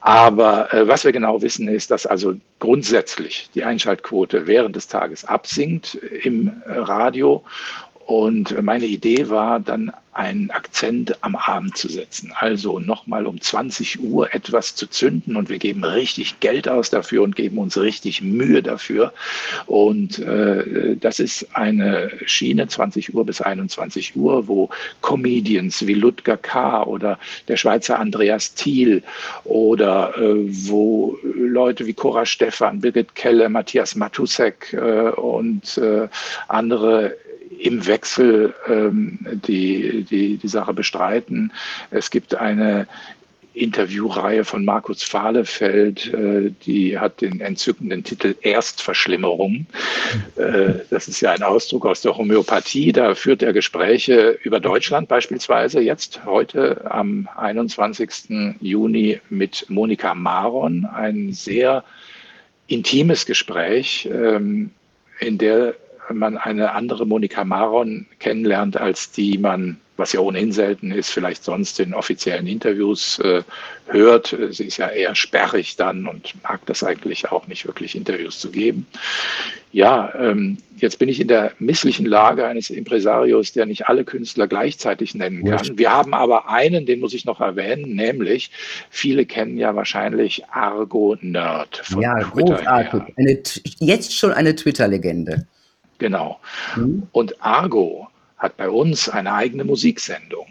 Aber 0.00 0.68
was 0.84 1.04
wir 1.04 1.12
genau 1.12 1.42
wissen, 1.42 1.68
ist, 1.68 1.90
dass 1.90 2.06
also 2.06 2.34
grundsätzlich 2.60 3.50
die 3.54 3.64
Einschaltquote 3.64 4.46
während 4.46 4.76
des 4.76 4.86
Tages 4.86 5.24
absinkt 5.24 5.96
im 6.22 6.62
Radio 6.66 7.42
und 8.08 8.62
meine 8.62 8.86
Idee 8.86 9.28
war 9.28 9.60
dann 9.60 9.92
einen 10.14 10.50
Akzent 10.50 11.22
am 11.22 11.36
Abend 11.36 11.76
zu 11.76 11.88
setzen. 11.88 12.32
Also 12.34 12.78
nochmal 12.78 13.26
um 13.26 13.38
20 13.38 14.00
Uhr 14.00 14.34
etwas 14.34 14.74
zu 14.74 14.86
zünden 14.86 15.36
und 15.36 15.50
wir 15.50 15.58
geben 15.58 15.84
richtig 15.84 16.40
Geld 16.40 16.70
aus 16.70 16.88
dafür 16.88 17.22
und 17.22 17.36
geben 17.36 17.58
uns 17.58 17.76
richtig 17.76 18.22
Mühe 18.22 18.62
dafür. 18.62 19.12
Und 19.66 20.20
äh, 20.20 20.96
das 20.96 21.20
ist 21.20 21.54
eine 21.54 22.10
Schiene 22.24 22.66
20 22.66 23.14
Uhr 23.14 23.26
bis 23.26 23.42
21 23.42 24.16
Uhr, 24.16 24.48
wo 24.48 24.70
Comedians 25.02 25.86
wie 25.86 25.92
Ludger 25.92 26.38
K. 26.38 26.84
oder 26.84 27.18
der 27.46 27.58
Schweizer 27.58 27.98
Andreas 27.98 28.54
Thiel 28.54 29.02
oder 29.44 30.16
äh, 30.16 30.34
wo 30.66 31.18
Leute 31.22 31.86
wie 31.86 31.92
Cora 31.92 32.24
Stephan, 32.24 32.80
Birgit 32.80 33.14
Kelle, 33.14 33.50
Matthias 33.50 33.94
Matusek 33.94 34.72
äh, 34.72 35.10
und 35.10 35.76
äh, 35.76 36.08
andere 36.48 37.14
im 37.58 37.86
Wechsel 37.86 38.54
ähm, 38.66 39.18
die, 39.46 40.04
die, 40.04 40.36
die 40.36 40.48
Sache 40.48 40.74
bestreiten. 40.74 41.52
Es 41.90 42.10
gibt 42.10 42.34
eine 42.34 42.86
Interviewreihe 43.58 44.44
von 44.44 44.64
Markus 44.64 45.02
Fahlefeld, 45.02 46.12
äh, 46.14 46.52
die 46.64 46.98
hat 46.98 47.20
den 47.20 47.40
entzückenden 47.40 48.04
Titel 48.04 48.36
Erstverschlimmerung. 48.40 49.66
Äh, 50.36 50.74
das 50.90 51.08
ist 51.08 51.20
ja 51.20 51.32
ein 51.32 51.42
Ausdruck 51.42 51.84
aus 51.86 52.00
der 52.02 52.16
Homöopathie. 52.16 52.92
Da 52.92 53.14
führt 53.14 53.42
er 53.42 53.52
Gespräche 53.52 54.38
über 54.42 54.60
Deutschland 54.60 55.08
beispielsweise 55.08 55.80
jetzt 55.80 56.24
heute 56.24 56.88
am 56.90 57.28
21. 57.36 58.56
Juni 58.60 59.20
mit 59.28 59.66
Monika 59.68 60.14
Maron. 60.14 60.84
Ein 60.84 61.32
sehr 61.32 61.84
intimes 62.68 63.26
Gespräch, 63.26 64.08
ähm, 64.12 64.70
in 65.20 65.38
der 65.38 65.74
man 66.12 66.36
eine 66.36 66.72
andere 66.72 67.06
Monika 67.06 67.44
Maron 67.44 68.06
kennenlernt, 68.18 68.76
als 68.76 69.10
die 69.10 69.38
man 69.38 69.78
was 69.98 70.12
ja 70.12 70.20
ohnehin 70.20 70.52
selten 70.52 70.92
ist, 70.92 71.10
vielleicht 71.10 71.42
sonst 71.44 71.80
in 71.80 71.92
offiziellen 71.92 72.46
Interviews 72.46 73.18
äh, 73.18 73.42
hört. 73.88 74.34
Sie 74.50 74.64
ist 74.64 74.76
ja 74.76 74.88
eher 74.88 75.14
sperrig 75.16 75.76
dann 75.76 76.06
und 76.06 76.34
mag 76.44 76.64
das 76.66 76.84
eigentlich 76.84 77.30
auch 77.30 77.48
nicht 77.48 77.66
wirklich 77.66 77.96
Interviews 77.96 78.38
zu 78.38 78.50
geben. 78.50 78.86
Ja, 79.72 80.14
ähm, 80.16 80.58
jetzt 80.76 81.00
bin 81.00 81.08
ich 81.08 81.20
in 81.20 81.26
der 81.26 81.52
misslichen 81.58 82.06
Lage 82.06 82.46
eines 82.46 82.70
Impresarios, 82.70 83.52
der 83.52 83.66
nicht 83.66 83.88
alle 83.88 84.04
Künstler 84.04 84.46
gleichzeitig 84.46 85.16
nennen 85.16 85.44
kann. 85.44 85.76
Wir 85.76 85.90
haben 85.90 86.14
aber 86.14 86.48
einen, 86.48 86.86
den 86.86 87.00
muss 87.00 87.12
ich 87.12 87.24
noch 87.24 87.40
erwähnen, 87.40 87.96
nämlich 87.96 88.52
viele 88.90 89.26
kennen 89.26 89.58
ja 89.58 89.74
wahrscheinlich 89.74 90.48
Argo 90.48 91.16
Nerd 91.20 91.82
von 91.84 92.02
ja, 92.02 92.14
Twitter. 92.20 92.54
Großartig. 92.54 93.02
Eine, 93.16 93.42
jetzt 93.80 94.16
schon 94.16 94.30
eine 94.30 94.54
Twitter-Legende. 94.54 95.44
Genau. 95.98 96.38
Mhm. 96.76 97.04
Und 97.12 97.42
Argo 97.44 98.08
hat 98.36 98.56
bei 98.56 98.70
uns 98.70 99.08
eine 99.08 99.34
eigene 99.34 99.64
Musiksendung. 99.64 100.46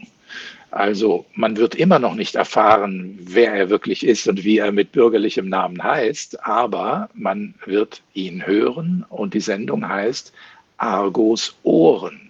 Also 0.72 1.26
man 1.34 1.56
wird 1.56 1.76
immer 1.76 1.98
noch 1.98 2.14
nicht 2.14 2.36
erfahren, 2.36 3.18
wer 3.22 3.54
er 3.54 3.70
wirklich 3.70 4.06
ist 4.06 4.28
und 4.28 4.44
wie 4.44 4.58
er 4.58 4.72
mit 4.74 4.92
bürgerlichem 4.92 5.48
Namen 5.48 5.82
heißt, 5.82 6.46
aber 6.46 7.10
man 7.14 7.54
wird 7.66 8.02
ihn 8.14 8.46
hören 8.46 9.06
und 9.10 9.34
die 9.34 9.40
Sendung 9.40 9.88
heißt 9.88 10.34
Argos 10.76 11.56
Ohren, 11.64 12.30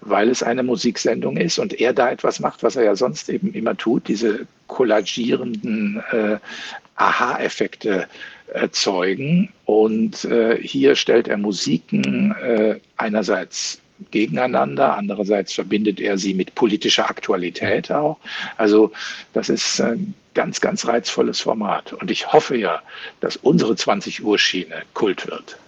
weil 0.00 0.28
es 0.30 0.44
eine 0.44 0.62
Musiksendung 0.62 1.36
ist 1.36 1.58
und 1.58 1.80
er 1.80 1.92
da 1.92 2.10
etwas 2.10 2.38
macht, 2.38 2.62
was 2.62 2.76
er 2.76 2.84
ja 2.84 2.94
sonst 2.94 3.28
eben 3.28 3.52
immer 3.52 3.76
tut, 3.76 4.06
diese 4.06 4.46
kollagierenden 4.68 6.02
äh, 6.12 6.38
Aha-Effekte 6.94 8.06
erzeugen. 8.54 9.52
Und 9.64 10.24
äh, 10.24 10.58
hier 10.60 10.96
stellt 10.96 11.28
er 11.28 11.38
Musiken 11.38 12.34
äh, 12.42 12.78
einerseits 12.96 13.80
gegeneinander. 14.10 14.96
Andererseits 14.96 15.52
verbindet 15.52 16.00
er 16.00 16.18
sie 16.18 16.34
mit 16.34 16.54
politischer 16.54 17.08
Aktualität 17.08 17.90
auch. 17.90 18.18
Also 18.56 18.92
das 19.32 19.48
ist 19.48 19.80
ein 19.80 20.14
ganz, 20.34 20.60
ganz 20.60 20.86
reizvolles 20.86 21.40
Format. 21.40 21.92
Und 21.92 22.10
ich 22.10 22.32
hoffe 22.32 22.56
ja, 22.56 22.82
dass 23.20 23.36
unsere 23.36 23.76
20 23.76 24.24
Uhr 24.24 24.38
Schiene 24.38 24.82
Kult 24.94 25.26
wird. 25.26 25.58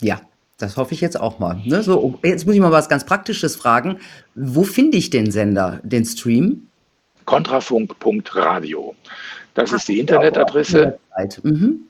Ja, 0.00 0.20
das 0.58 0.76
hoffe 0.76 0.94
ich 0.94 1.00
jetzt 1.00 1.20
auch 1.20 1.38
mal. 1.38 1.60
Ne? 1.64 1.82
So, 1.82 2.18
jetzt 2.22 2.46
muss 2.46 2.54
ich 2.54 2.60
mal 2.60 2.72
was 2.72 2.88
ganz 2.88 3.04
Praktisches 3.04 3.56
fragen. 3.56 3.98
Wo 4.34 4.62
finde 4.62 4.96
ich 4.96 5.10
den 5.10 5.30
Sender, 5.30 5.80
den 5.82 6.04
Stream? 6.04 6.66
Kontrafunk.radio. 7.24 8.94
Das 9.54 9.70
Ach, 9.70 9.76
ist 9.76 9.88
die 9.88 10.00
Internetadresse. 10.00 10.98
Mhm. 11.42 11.80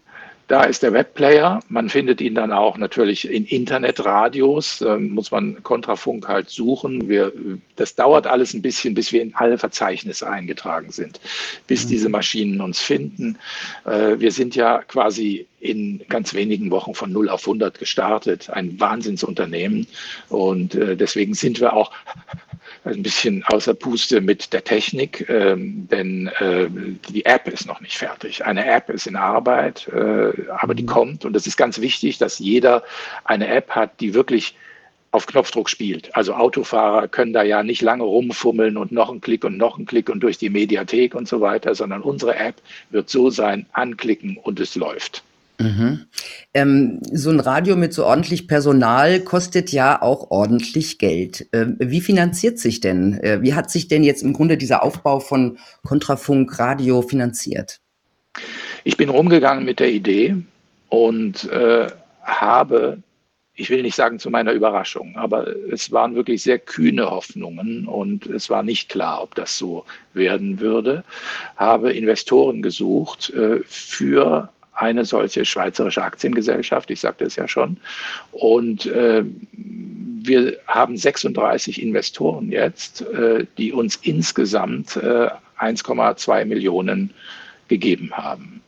Da 0.51 0.65
ist 0.65 0.83
der 0.83 0.93
Webplayer. 0.93 1.61
Man 1.69 1.89
findet 1.89 2.21
ihn 2.21 2.35
dann 2.35 2.51
auch 2.51 2.77
natürlich 2.77 3.31
in 3.31 3.45
Internetradios. 3.45 4.81
Da 4.81 4.99
muss 4.99 5.31
man 5.31 5.63
Kontrafunk 5.63 6.27
halt 6.27 6.51
suchen. 6.51 7.09
Wir, 7.09 7.33
das 7.77 7.95
dauert 7.95 8.27
alles 8.27 8.53
ein 8.53 8.61
bisschen, 8.61 8.95
bis 8.95 9.13
wir 9.13 9.23
in 9.23 9.33
alle 9.37 9.59
Verzeichnisse 9.59 10.29
eingetragen 10.29 10.91
sind, 10.91 11.21
bis 11.69 11.85
mhm. 11.85 11.89
diese 11.91 12.09
Maschinen 12.09 12.61
uns 12.61 12.81
finden. 12.81 13.39
Äh, 13.85 14.19
wir 14.19 14.33
sind 14.33 14.57
ja 14.57 14.79
quasi 14.79 15.47
in 15.61 16.03
ganz 16.09 16.35
wenigen 16.35 16.73
Wochen 16.73 16.97
von 16.97 17.13
0 17.13 17.29
auf 17.29 17.43
100 17.43 17.79
gestartet. 17.79 18.51
Ein 18.51 18.81
Wahnsinnsunternehmen. 18.81 19.87
Und 20.31 20.75
äh, 20.75 20.97
deswegen 20.97 21.35
sind 21.35 21.61
wir 21.61 21.75
auch 21.75 21.93
ein 22.85 23.03
bisschen 23.03 23.45
außer 23.45 23.75
Puste 23.75 24.21
mit 24.21 24.53
der 24.53 24.65
Technik, 24.65 25.29
ähm, 25.29 25.87
denn 25.91 26.29
äh, 26.39 26.69
die 27.11 27.25
App 27.25 27.49
ist 27.49 27.67
noch 27.67 27.81
nicht 27.81 27.99
fertig. 27.99 28.45
Eine 28.45 28.67
App 28.67 28.89
ist 28.89 29.07
in 29.07 29.17
Arbeit, 29.17 29.89
äh, 29.89 30.33
aber 30.51 30.75
die 30.75 30.85
mhm. 30.85 30.89
kommt 30.89 31.25
und 31.25 31.37
es 31.37 31.47
ist 31.47 31.57
ganz 31.57 31.81
wichtig, 31.81 32.19
dass 32.19 32.39
jeder 32.39 32.83
eine 33.25 33.49
App 33.49 33.71
hat, 33.71 34.01
die 34.01 34.15
wirklich 34.15 34.55
auf 35.13 35.27
Knopfdruck 35.27 35.69
spielt. 35.69 36.15
Also 36.15 36.35
Autofahrer 36.35 37.09
können 37.09 37.33
da 37.33 37.43
ja 37.43 37.63
nicht 37.63 37.83
lange 37.83 38.05
rumfummeln 38.05 38.77
und 38.77 38.93
noch 38.93 39.11
einen 39.11 39.21
Klick 39.21 39.45
und 39.45 39.57
noch 39.57 39.77
einen 39.77 39.87
Klick 39.87 40.09
und 40.09 40.21
durch 40.21 40.39
die 40.39 40.51
Mediathek 40.51 41.15
und 41.15 41.27
so 41.27 41.41
weiter, 41.41 41.75
sondern 41.75 42.03
unsere 42.03 42.37
App 42.37 42.57
wird 42.91 43.11
so 43.11 43.31
sein, 43.31 43.67
anklicken 43.73 44.37
und 44.37 44.61
es 44.61 44.77
läuft. 44.77 45.25
Mhm. 45.61 46.07
Ähm, 46.55 47.01
so 47.13 47.31
ein 47.31 47.39
Radio 47.39 47.77
mit 47.77 47.93
so 47.93 48.07
ordentlich 48.07 48.49
Personal 48.49 49.21
kostet 49.21 49.71
ja 49.73 50.01
auch 50.01 50.31
ordentlich 50.31 50.99
Geld. 50.99 51.49
Ähm, 51.53 51.77
wie 51.79 52.01
finanziert 52.01 52.59
sich 52.59 52.81
denn, 52.81 53.15
äh, 53.21 53.43
wie 53.43 53.55
hat 53.55 53.71
sich 53.71 53.87
denn 53.87 54.03
jetzt 54.03 54.23
im 54.23 54.33
Grunde 54.33 54.57
dieser 54.57 54.83
Aufbau 54.83 55.21
von 55.21 55.59
Kontrafunk 55.87 56.59
Radio 56.59 57.03
finanziert? 57.03 57.81
Ich 58.85 58.97
bin 58.97 59.11
rumgegangen 59.11 59.65
mit 59.65 59.81
der 59.81 59.91
Idee 59.91 60.37
und 60.89 61.45
äh, 61.51 61.89
habe, 62.23 63.03
ich 63.55 63.69
will 63.69 63.83
nicht 63.83 63.97
sagen 63.97 64.19
zu 64.19 64.31
meiner 64.31 64.53
Überraschung, 64.53 65.17
aber 65.17 65.47
es 65.71 65.93
waren 65.93 66.15
wirklich 66.15 66.43
sehr 66.43 66.59
kühne 66.59 67.11
Hoffnungen 67.11 67.87
und 67.87 68.27
es 68.27 68.49
war 68.49 68.63
nicht 68.63 68.89
klar, 68.89 69.23
ob 69.23 69.35
das 69.35 69.59
so 69.59 69.85
werden 70.15 70.61
würde, 70.61 71.05
habe 71.57 71.93
Investoren 71.93 72.63
gesucht 72.63 73.31
äh, 73.31 73.61
für 73.67 74.49
eine 74.81 75.05
solche 75.05 75.45
schweizerische 75.45 76.03
Aktiengesellschaft, 76.03 76.91
ich 76.91 77.01
sagte 77.01 77.25
es 77.25 77.37
ja 77.37 77.47
schon. 77.47 77.77
Und 78.33 78.87
äh, 78.87 79.25
wir 79.53 80.57
haben 80.67 80.97
36 80.97 81.83
Investoren 81.83 82.51
jetzt, 82.51 83.03
äh, 83.03 83.47
die 83.59 83.73
uns 83.73 83.97
insgesamt 83.97 84.97
äh, 84.97 85.29
1,2 85.59 86.47
Millionen 86.47 87.13
gegeben 87.69 88.11
haben. 88.13 88.63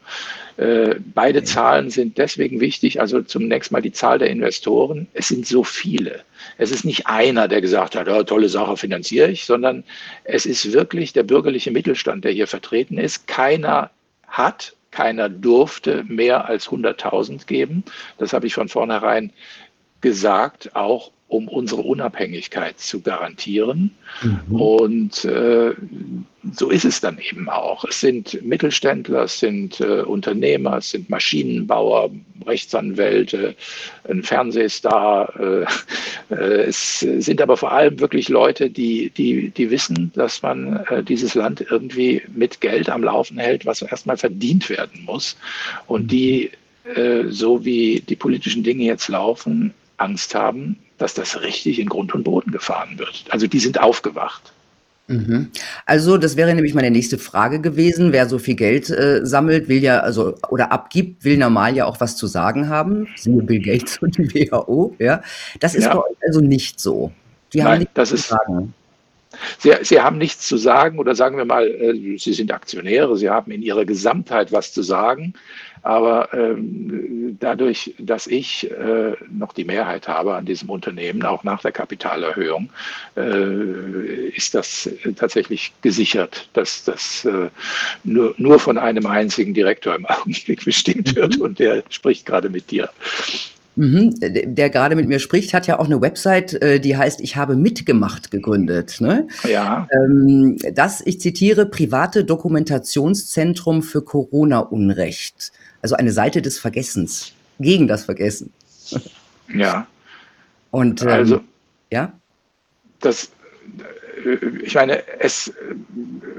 Äh, 0.58 0.96
beide 1.14 1.44
Zahlen 1.44 1.88
sind 1.88 2.18
deswegen 2.18 2.60
wichtig. 2.60 3.00
Also 3.00 3.22
zunächst 3.22 3.72
mal 3.72 3.80
die 3.80 3.92
Zahl 3.92 4.18
der 4.18 4.28
Investoren. 4.28 5.06
Es 5.14 5.28
sind 5.28 5.46
so 5.46 5.64
viele. 5.64 6.20
Es 6.58 6.70
ist 6.70 6.84
nicht 6.84 7.06
einer, 7.06 7.48
der 7.48 7.62
gesagt 7.62 7.96
hat, 7.96 8.08
oh, 8.08 8.22
tolle 8.22 8.50
Sache 8.50 8.76
finanziere 8.76 9.30
ich, 9.30 9.46
sondern 9.46 9.82
es 10.24 10.44
ist 10.44 10.72
wirklich 10.72 11.14
der 11.14 11.22
bürgerliche 11.22 11.70
Mittelstand, 11.70 12.24
der 12.24 12.32
hier 12.32 12.46
vertreten 12.46 12.98
ist. 12.98 13.26
Keiner 13.26 13.90
hat 14.28 14.74
keiner 14.92 15.28
durfte 15.28 16.04
mehr 16.04 16.44
als 16.44 16.68
100.000 16.68 17.46
geben. 17.46 17.84
Das 18.18 18.32
habe 18.32 18.46
ich 18.46 18.54
von 18.54 18.68
vornherein 18.68 19.32
gesagt, 20.02 20.76
auch 20.76 21.10
um 21.32 21.48
unsere 21.48 21.80
Unabhängigkeit 21.80 22.78
zu 22.78 23.00
garantieren. 23.00 23.90
Mhm. 24.22 24.60
Und 24.60 25.24
äh, 25.24 25.72
so 26.52 26.68
ist 26.68 26.84
es 26.84 27.00
dann 27.00 27.18
eben 27.18 27.48
auch. 27.48 27.84
Es 27.84 28.00
sind 28.00 28.42
Mittelständler, 28.44 29.22
es 29.22 29.40
sind 29.40 29.80
äh, 29.80 30.02
Unternehmer, 30.02 30.76
es 30.76 30.90
sind 30.90 31.08
Maschinenbauer, 31.08 32.10
Rechtsanwälte, 32.46 33.54
ein 34.08 34.22
Fernsehstar. 34.22 35.32
Äh, 35.40 36.34
äh, 36.34 36.64
es 36.64 37.00
sind 37.00 37.40
aber 37.40 37.56
vor 37.56 37.72
allem 37.72 37.98
wirklich 37.98 38.28
Leute, 38.28 38.68
die, 38.68 39.08
die, 39.08 39.48
die 39.50 39.70
wissen, 39.70 40.12
dass 40.14 40.42
man 40.42 40.84
äh, 40.90 41.02
dieses 41.02 41.34
Land 41.34 41.64
irgendwie 41.70 42.20
mit 42.34 42.60
Geld 42.60 42.90
am 42.90 43.02
Laufen 43.02 43.38
hält, 43.38 43.64
was 43.64 43.80
erstmal 43.80 44.18
verdient 44.18 44.68
werden 44.68 45.04
muss. 45.06 45.38
Und 45.86 46.12
die, 46.12 46.50
äh, 46.94 47.24
so 47.28 47.64
wie 47.64 48.00
die 48.00 48.16
politischen 48.16 48.62
Dinge 48.62 48.84
jetzt 48.84 49.08
laufen, 49.08 49.72
Angst 50.02 50.34
haben, 50.34 50.78
dass 50.98 51.14
das 51.14 51.40
richtig 51.40 51.78
in 51.78 51.88
Grund 51.88 52.14
und 52.14 52.24
Boden 52.24 52.52
gefahren 52.52 52.98
wird. 52.98 53.24
Also 53.30 53.46
die 53.46 53.60
sind 53.60 53.80
aufgewacht. 53.80 54.52
Mhm. 55.08 55.50
Also, 55.84 56.16
das 56.16 56.36
wäre 56.36 56.54
nämlich 56.54 56.74
meine 56.74 56.90
nächste 56.90 57.18
Frage 57.18 57.60
gewesen. 57.60 58.12
Wer 58.12 58.28
so 58.28 58.38
viel 58.38 58.54
Geld 58.54 58.88
äh, 58.88 59.20
sammelt, 59.24 59.68
will 59.68 59.82
ja, 59.82 60.00
also 60.00 60.36
oder 60.48 60.70
abgibt, 60.70 61.24
will 61.24 61.36
normal 61.36 61.74
ja 61.76 61.86
auch 61.86 62.00
was 62.00 62.16
zu 62.16 62.26
sagen 62.26 62.68
haben. 62.68 63.08
Siehe 63.16 63.42
Bill 63.42 63.60
Gates 63.60 63.98
und 64.00 64.16
die 64.16 64.32
WHO, 64.32 64.94
ja. 64.98 65.22
Das 65.60 65.74
ist 65.74 65.84
ja. 65.84 65.94
bei 65.94 66.00
euch 66.00 66.16
also 66.26 66.40
nicht 66.40 66.80
so. 66.80 67.10
Die 67.52 67.58
Nein, 67.58 67.66
haben 67.66 67.78
nichts 67.80 67.94
das 67.94 68.08
zu 68.10 68.14
ist, 68.14 68.28
sagen. 68.28 68.74
Sie, 69.58 69.72
Sie, 69.82 70.00
haben 70.00 70.18
nichts 70.18 70.46
zu 70.46 70.56
sagen 70.56 70.98
oder 70.98 71.14
sagen 71.14 71.36
wir 71.36 71.44
mal, 71.44 71.66
äh, 71.66 72.18
Sie 72.18 72.32
sind 72.32 72.52
Aktionäre, 72.52 73.16
Sie 73.16 73.28
haben 73.28 73.50
in 73.50 73.62
Ihrer 73.62 73.84
Gesamtheit 73.84 74.52
was 74.52 74.72
zu 74.72 74.82
sagen. 74.82 75.34
Aber 75.82 76.32
ähm, 76.32 77.36
dadurch, 77.40 77.94
dass 77.98 78.26
ich 78.26 78.70
äh, 78.70 79.14
noch 79.30 79.52
die 79.52 79.64
Mehrheit 79.64 80.06
habe 80.06 80.34
an 80.34 80.46
diesem 80.46 80.70
Unternehmen, 80.70 81.24
auch 81.24 81.42
nach 81.42 81.60
der 81.60 81.72
Kapitalerhöhung, 81.72 82.70
äh, 83.16 84.28
ist 84.28 84.54
das 84.54 84.88
tatsächlich 85.16 85.72
gesichert, 85.82 86.48
dass 86.52 86.84
das 86.84 87.24
äh, 87.24 87.50
nur, 88.04 88.34
nur 88.38 88.58
von 88.60 88.78
einem 88.78 89.06
einzigen 89.06 89.54
Direktor 89.54 89.94
im 89.94 90.06
Augenblick 90.12 90.64
bestimmt 90.64 91.16
wird 91.16 91.38
und 91.38 91.58
der 91.58 91.82
spricht 91.90 92.26
gerade 92.26 92.48
mit 92.48 92.70
dir. 92.70 92.88
Mhm. 93.74 94.14
Der 94.20 94.68
gerade 94.68 94.96
mit 94.96 95.08
mir 95.08 95.18
spricht, 95.18 95.54
hat 95.54 95.66
ja 95.66 95.78
auch 95.78 95.86
eine 95.86 96.00
Website, 96.00 96.60
äh, 96.62 96.78
die 96.78 96.96
heißt 96.96 97.20
Ich 97.20 97.36
habe 97.36 97.56
mitgemacht 97.56 98.30
gegründet. 98.30 99.00
Ne? 99.00 99.28
Ja. 99.44 99.88
Ähm, 99.92 100.58
das, 100.74 101.00
ich 101.04 101.20
zitiere, 101.20 101.66
private 101.66 102.24
Dokumentationszentrum 102.24 103.82
für 103.82 104.02
Corona-Unrecht. 104.02 105.52
Also 105.80 105.96
eine 105.96 106.12
Seite 106.12 106.42
des 106.42 106.58
Vergessens, 106.58 107.32
gegen 107.58 107.88
das 107.88 108.04
Vergessen. 108.04 108.52
Ja. 109.54 109.86
Und 110.70 111.02
ähm, 111.02 111.08
also, 111.08 111.40
ja. 111.90 112.12
Das, 113.00 113.30
ich 114.62 114.74
meine, 114.74 115.02
es 115.18 115.52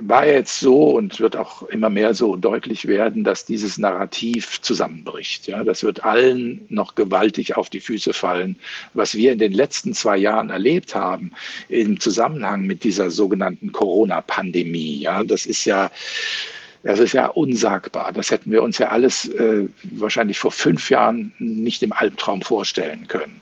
war 0.01 0.25
jetzt 0.25 0.59
so 0.59 0.91
und 0.91 1.19
wird 1.19 1.35
auch 1.35 1.63
immer 1.63 1.89
mehr 1.89 2.13
so 2.13 2.35
deutlich 2.35 2.87
werden, 2.87 3.23
dass 3.23 3.45
dieses 3.45 3.77
Narrativ 3.77 4.61
zusammenbricht. 4.61 5.47
Ja, 5.47 5.63
das 5.63 5.83
wird 5.83 6.03
allen 6.03 6.65
noch 6.69 6.95
gewaltig 6.95 7.55
auf 7.55 7.69
die 7.69 7.79
Füße 7.79 8.13
fallen. 8.13 8.57
Was 8.93 9.15
wir 9.15 9.31
in 9.31 9.39
den 9.39 9.53
letzten 9.53 9.93
zwei 9.93 10.17
Jahren 10.17 10.49
erlebt 10.49 10.95
haben 10.95 11.31
im 11.69 11.99
Zusammenhang 11.99 12.63
mit 12.63 12.83
dieser 12.83 13.11
sogenannten 13.11 13.71
Corona-Pandemie, 13.71 14.99
ja, 14.99 15.23
das 15.23 15.45
ist 15.45 15.65
ja 15.65 15.91
das 16.83 16.99
ist 16.99 17.13
ja 17.13 17.27
unsagbar. 17.27 18.11
Das 18.11 18.29
hätten 18.29 18.51
wir 18.51 18.61
uns 18.61 18.77
ja 18.77 18.89
alles 18.89 19.29
äh, 19.29 19.69
wahrscheinlich 19.83 20.37
vor 20.37 20.51
fünf 20.51 20.89
Jahren 20.89 21.31
nicht 21.39 21.81
im 21.81 21.93
Albtraum 21.93 22.41
vorstellen 22.41 23.07
können. 23.07 23.39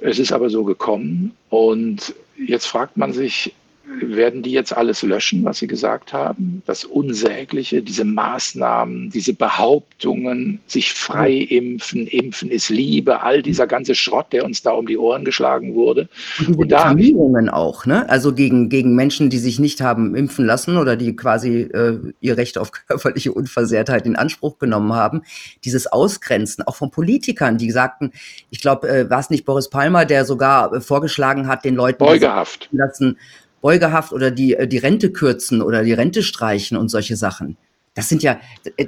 Es 0.00 0.18
ist 0.18 0.32
aber 0.32 0.48
so 0.48 0.64
gekommen 0.64 1.36
und 1.50 2.14
jetzt 2.36 2.66
fragt 2.66 2.96
man 2.96 3.12
sich, 3.12 3.54
werden 4.00 4.42
die 4.42 4.52
jetzt 4.52 4.76
alles 4.76 5.02
löschen, 5.02 5.44
was 5.44 5.58
sie 5.58 5.66
gesagt 5.66 6.12
haben? 6.12 6.62
Das 6.66 6.84
Unsägliche, 6.84 7.82
diese 7.82 8.04
Maßnahmen, 8.04 9.10
diese 9.10 9.34
Behauptungen, 9.34 10.60
sich 10.66 10.92
frei 10.92 11.32
impfen, 11.32 12.06
impfen 12.06 12.50
ist 12.50 12.68
Liebe, 12.68 13.22
all 13.22 13.42
dieser 13.42 13.66
ganze 13.66 13.94
Schrott, 13.94 14.26
der 14.32 14.44
uns 14.44 14.62
da 14.62 14.72
um 14.72 14.86
die 14.86 14.98
Ohren 14.98 15.24
geschlagen 15.24 15.74
wurde. 15.74 16.08
Und, 16.38 16.56
und 16.56 16.72
da 16.72 16.94
Diffamierungen 16.94 17.48
auch, 17.48 17.86
ne? 17.86 18.08
Also 18.08 18.34
gegen, 18.34 18.68
gegen 18.68 18.94
Menschen, 18.94 19.30
die 19.30 19.38
sich 19.38 19.58
nicht 19.58 19.80
haben 19.80 20.14
impfen 20.14 20.46
lassen 20.46 20.76
oder 20.76 20.96
die 20.96 21.14
quasi 21.16 21.62
äh, 21.62 21.98
ihr 22.20 22.36
Recht 22.36 22.58
auf 22.58 22.72
körperliche 22.72 23.32
Unversehrtheit 23.32 24.06
in 24.06 24.16
Anspruch 24.16 24.58
genommen 24.58 24.92
haben. 24.92 25.22
Dieses 25.64 25.86
Ausgrenzen, 25.86 26.62
auch 26.66 26.76
von 26.76 26.90
Politikern, 26.90 27.58
die 27.58 27.70
sagten, 27.70 28.12
ich 28.50 28.60
glaube, 28.60 28.88
äh, 28.88 29.10
war 29.10 29.20
es 29.20 29.30
nicht 29.30 29.44
Boris 29.44 29.68
Palmer, 29.68 30.04
der 30.04 30.24
sogar 30.24 30.72
äh, 30.72 30.80
vorgeschlagen 30.80 31.46
hat, 31.46 31.64
den 31.64 31.74
Leuten 31.74 31.98
Beugehaft. 31.98 32.68
lassen, 32.72 33.18
Beugehaft 33.62 34.12
oder 34.12 34.30
die, 34.30 34.54
äh, 34.54 34.68
die 34.68 34.76
Rente 34.76 35.10
kürzen 35.10 35.62
oder 35.62 35.82
die 35.82 35.94
Rente 35.94 36.22
streichen 36.22 36.76
und 36.76 36.90
solche 36.90 37.16
Sachen. 37.16 37.56
Das 37.94 38.10
sind 38.10 38.22
ja, 38.22 38.38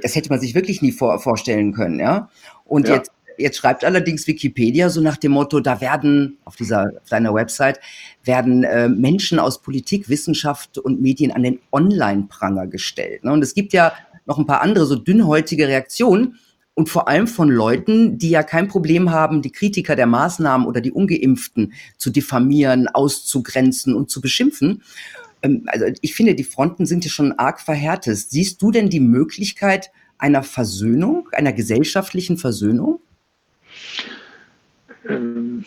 das 0.01 0.15
hätte 0.15 0.29
man 0.29 0.39
sich 0.39 0.53
wirklich 0.53 0.83
nie 0.83 0.91
vor, 0.91 1.19
vorstellen 1.19 1.73
können, 1.73 1.99
ja. 1.99 2.29
Und 2.65 2.87
ja. 2.87 2.95
jetzt, 2.95 3.11
jetzt 3.37 3.57
schreibt 3.57 3.83
allerdings 3.83 4.27
Wikipedia 4.27 4.89
so 4.89 5.01
nach 5.01 5.17
dem 5.17 5.31
Motto, 5.31 5.59
da 5.59 5.81
werden 5.81 6.37
auf 6.45 6.55
dieser 6.55 6.91
auf 7.01 7.09
deiner 7.09 7.33
Website 7.33 7.79
werden 8.23 8.63
äh, 8.63 8.89
Menschen 8.89 9.39
aus 9.39 9.61
Politik, 9.61 10.09
Wissenschaft 10.09 10.77
und 10.77 11.01
Medien 11.01 11.31
an 11.31 11.43
den 11.43 11.59
Online-Pranger 11.71 12.67
gestellt. 12.67 13.23
Ne? 13.23 13.31
Und 13.31 13.43
es 13.43 13.53
gibt 13.53 13.73
ja 13.73 13.93
noch 14.25 14.39
ein 14.39 14.47
paar 14.47 14.61
andere 14.61 14.85
so 14.85 14.95
dünnhäutige 14.95 15.67
Reaktionen 15.67 16.39
und 16.75 16.89
vor 16.89 17.07
allem 17.07 17.27
von 17.27 17.49
Leuten, 17.49 18.17
die 18.17 18.29
ja 18.29 18.43
kein 18.43 18.67
Problem 18.67 19.09
haben, 19.09 19.41
die 19.41 19.51
Kritiker 19.51 19.95
der 19.95 20.07
Maßnahmen 20.07 20.67
oder 20.67 20.81
die 20.81 20.91
Ungeimpften 20.91 21.73
zu 21.97 22.11
diffamieren, 22.11 22.87
auszugrenzen 22.89 23.95
und 23.95 24.11
zu 24.11 24.21
beschimpfen. 24.21 24.83
Ähm, 25.41 25.63
also 25.67 25.85
ich 26.01 26.13
finde, 26.13 26.35
die 26.35 26.43
Fronten 26.43 26.85
sind 26.85 27.05
ja 27.05 27.09
schon 27.09 27.31
arg 27.31 27.61
verhärtet. 27.61 28.17
Siehst 28.17 28.61
du 28.61 28.71
denn 28.71 28.89
die 28.89 28.99
Möglichkeit 28.99 29.89
einer 30.17 30.43
Versöhnung, 30.43 31.29
einer 31.31 31.53
gesellschaftlichen 31.53 32.37
Versöhnung? 32.37 32.99
Ähm, 35.07 35.63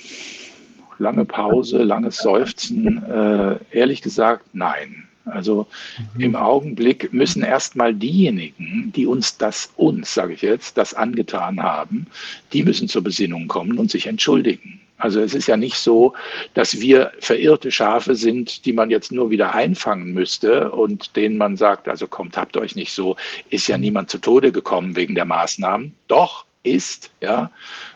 lange 0.98 1.24
Pause, 1.24 1.78
langes 1.78 2.18
Seufzen. 2.18 3.02
Äh, 3.04 3.58
ehrlich 3.70 4.02
gesagt, 4.02 4.44
nein. 4.52 5.07
Also 5.30 5.66
mhm. 6.14 6.20
im 6.20 6.36
Augenblick 6.36 7.12
müssen 7.12 7.42
erstmal 7.42 7.94
diejenigen, 7.94 8.92
die 8.94 9.06
uns 9.06 9.36
das, 9.38 9.70
uns, 9.76 10.14
sage 10.14 10.34
ich 10.34 10.42
jetzt, 10.42 10.76
das 10.78 10.94
angetan 10.94 11.62
haben, 11.62 12.06
die 12.52 12.62
müssen 12.62 12.88
zur 12.88 13.02
Besinnung 13.02 13.48
kommen 13.48 13.78
und 13.78 13.90
sich 13.90 14.06
entschuldigen. 14.06 14.80
Also 14.98 15.20
es 15.20 15.32
ist 15.32 15.46
ja 15.46 15.56
nicht 15.56 15.76
so, 15.76 16.12
dass 16.54 16.80
wir 16.80 17.12
verirrte 17.20 17.70
Schafe 17.70 18.16
sind, 18.16 18.66
die 18.66 18.72
man 18.72 18.90
jetzt 18.90 19.12
nur 19.12 19.30
wieder 19.30 19.54
einfangen 19.54 20.12
müsste 20.12 20.72
und 20.72 21.14
denen 21.14 21.38
man 21.38 21.56
sagt, 21.56 21.88
also 21.88 22.08
kommt, 22.08 22.36
habt 22.36 22.56
euch 22.56 22.74
nicht 22.74 22.92
so, 22.92 23.16
ist 23.48 23.68
ja 23.68 23.78
niemand 23.78 24.10
zu 24.10 24.18
Tode 24.18 24.50
gekommen 24.50 24.96
wegen 24.96 25.14
der 25.14 25.24
Maßnahmen. 25.24 25.94
Doch, 26.08 26.44
ist, 26.64 27.10
ja. 27.20 27.50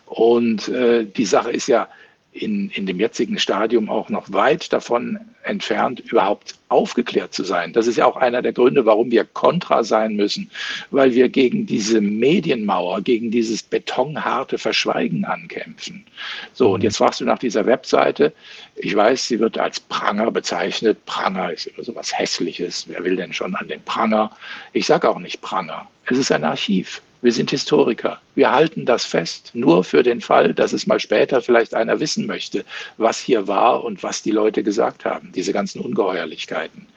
Und 0.07 0.69
äh, 0.69 1.05
die 1.05 1.25
Sache 1.25 1.51
ist 1.51 1.67
ja, 1.67 1.89
in, 2.33 2.71
in 2.71 2.87
dem 2.87 2.99
jetzigen 2.99 3.39
Stadium 3.39 3.91
auch 3.91 4.09
noch 4.09 4.33
weit 4.33 4.73
davon 4.73 5.21
entfernt, 5.43 6.01
überhaupt 6.01 6.55
aufgeklärt 6.69 7.35
zu 7.35 7.45
sein. 7.45 7.75
Das 7.75 7.87
ist 7.87 7.97
ja 7.97 8.07
auch 8.07 8.17
einer 8.17 8.41
der 8.41 8.55
Gründe, 8.55 8.87
warum 8.87 9.11
wir 9.11 9.25
kontra 9.25 9.85
sein 9.85 10.17
müssen, 10.17 10.51
weil 10.91 11.13
wir 11.13 11.29
gegen 11.29 11.67
diese 11.67 12.01
Medienmauer, 12.01 13.03
gegen 13.03 13.31
dieses 13.31 13.63
betonharte 13.63 14.57
Verschweigen 14.57 15.27
ankämpfen. 15.27 16.07
So, 16.55 16.73
und 16.73 16.83
jetzt 16.83 16.97
fragst 16.97 17.21
du 17.21 17.27
nach 17.27 17.39
dieser 17.39 17.67
Webseite. 17.67 18.33
Ich 18.77 18.97
weiß, 18.97 19.29
sie 19.29 19.39
wird 19.39 19.59
als 19.59 19.81
Pranger 19.81 20.31
bezeichnet. 20.31 21.05
Pranger 21.05 21.53
ist 21.53 21.67
immer 21.67 21.85
so 21.85 21.95
was 21.95 22.19
Hässliches. 22.19 22.87
Wer 22.89 23.05
will 23.05 23.17
denn 23.17 23.35
schon 23.35 23.55
an 23.57 23.69
den 23.69 23.83
Pranger? 23.83 24.31
Ich 24.73 24.87
sage 24.87 25.09
auch 25.11 25.19
nicht 25.19 25.43
Pranger. 25.43 25.87
Es 26.07 26.17
ist 26.17 26.33
ein 26.33 26.45
Archiv. 26.45 27.03
Wir 27.23 27.33
sind 27.33 27.51
Historiker. 27.51 28.21
Wir 28.35 28.51
halten 28.51 28.85
das 28.85 29.05
fest, 29.05 29.53
nur 29.55 29.85
für 29.85 30.03
den 30.03 30.21
Fall, 30.21 30.55
dass 30.55 30.73
es 30.73 30.89
mal 30.89 30.99
später 30.99 31.41
vielleicht 31.41 31.73
einer 31.73 32.01
wissen 32.01 32.27
möchte, 32.27 32.65
was 32.97 33.21
hier 33.21 33.47
war 33.47 33.85
und 33.85 34.03
was 34.03 34.23
die 34.23 34.33
Leute 34.33 34.65
gesagt 34.65 35.05
haben, 35.05 35.31
diese 35.33 35.53
ganzen 35.53 35.81
Ungeheuerlichkeiten. 35.81 36.89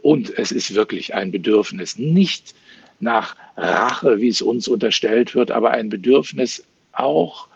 Und 0.00 0.38
es 0.38 0.52
ist 0.52 0.76
wirklich 0.76 1.14
ein 1.14 1.32
Bedürfnis, 1.32 1.98
nicht 1.98 2.54
nach 3.00 3.36
Rache, 3.56 4.20
wie 4.20 4.28
es 4.28 4.42
uns 4.42 4.68
unterstellt 4.68 5.34
wird, 5.34 5.50
aber 5.50 5.72
ein 5.72 5.88
Bedürfnis 5.88 6.64
auch, 6.92 7.48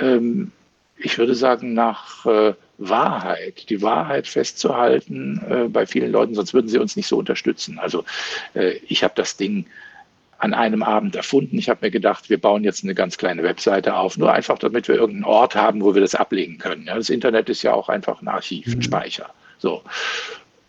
ähm, 0.00 0.50
ich 0.98 1.16
würde 1.16 1.36
sagen, 1.36 1.74
nach 1.74 2.26
äh, 2.26 2.54
Wahrheit, 2.78 3.70
die 3.70 3.82
Wahrheit 3.82 4.26
festzuhalten 4.26 5.40
äh, 5.48 5.68
bei 5.68 5.86
vielen 5.86 6.10
Leuten, 6.10 6.34
sonst 6.34 6.54
würden 6.54 6.68
sie 6.68 6.78
uns 6.78 6.96
nicht 6.96 7.06
so 7.06 7.16
unterstützen. 7.16 7.78
Also 7.78 8.04
äh, 8.54 8.78
ich 8.88 9.04
habe 9.04 9.14
das 9.16 9.36
Ding 9.36 9.66
an 10.38 10.54
einem 10.54 10.82
Abend 10.82 11.16
erfunden. 11.16 11.58
Ich 11.58 11.68
habe 11.68 11.86
mir 11.86 11.90
gedacht, 11.90 12.28
wir 12.28 12.40
bauen 12.40 12.64
jetzt 12.64 12.84
eine 12.84 12.94
ganz 12.94 13.16
kleine 13.16 13.42
Webseite 13.42 13.96
auf, 13.96 14.18
nur 14.18 14.32
einfach, 14.32 14.58
damit 14.58 14.88
wir 14.88 14.96
irgendeinen 14.96 15.24
Ort 15.24 15.54
haben, 15.54 15.82
wo 15.82 15.94
wir 15.94 16.00
das 16.02 16.14
ablegen 16.14 16.58
können. 16.58 16.84
Ja, 16.86 16.94
das 16.94 17.10
Internet 17.10 17.48
ist 17.48 17.62
ja 17.62 17.72
auch 17.72 17.88
einfach 17.88 18.20
ein 18.20 18.28
Archiv, 18.28 18.66
ein 18.66 18.76
mhm. 18.76 18.82
Speicher. 18.82 19.30
So. 19.58 19.82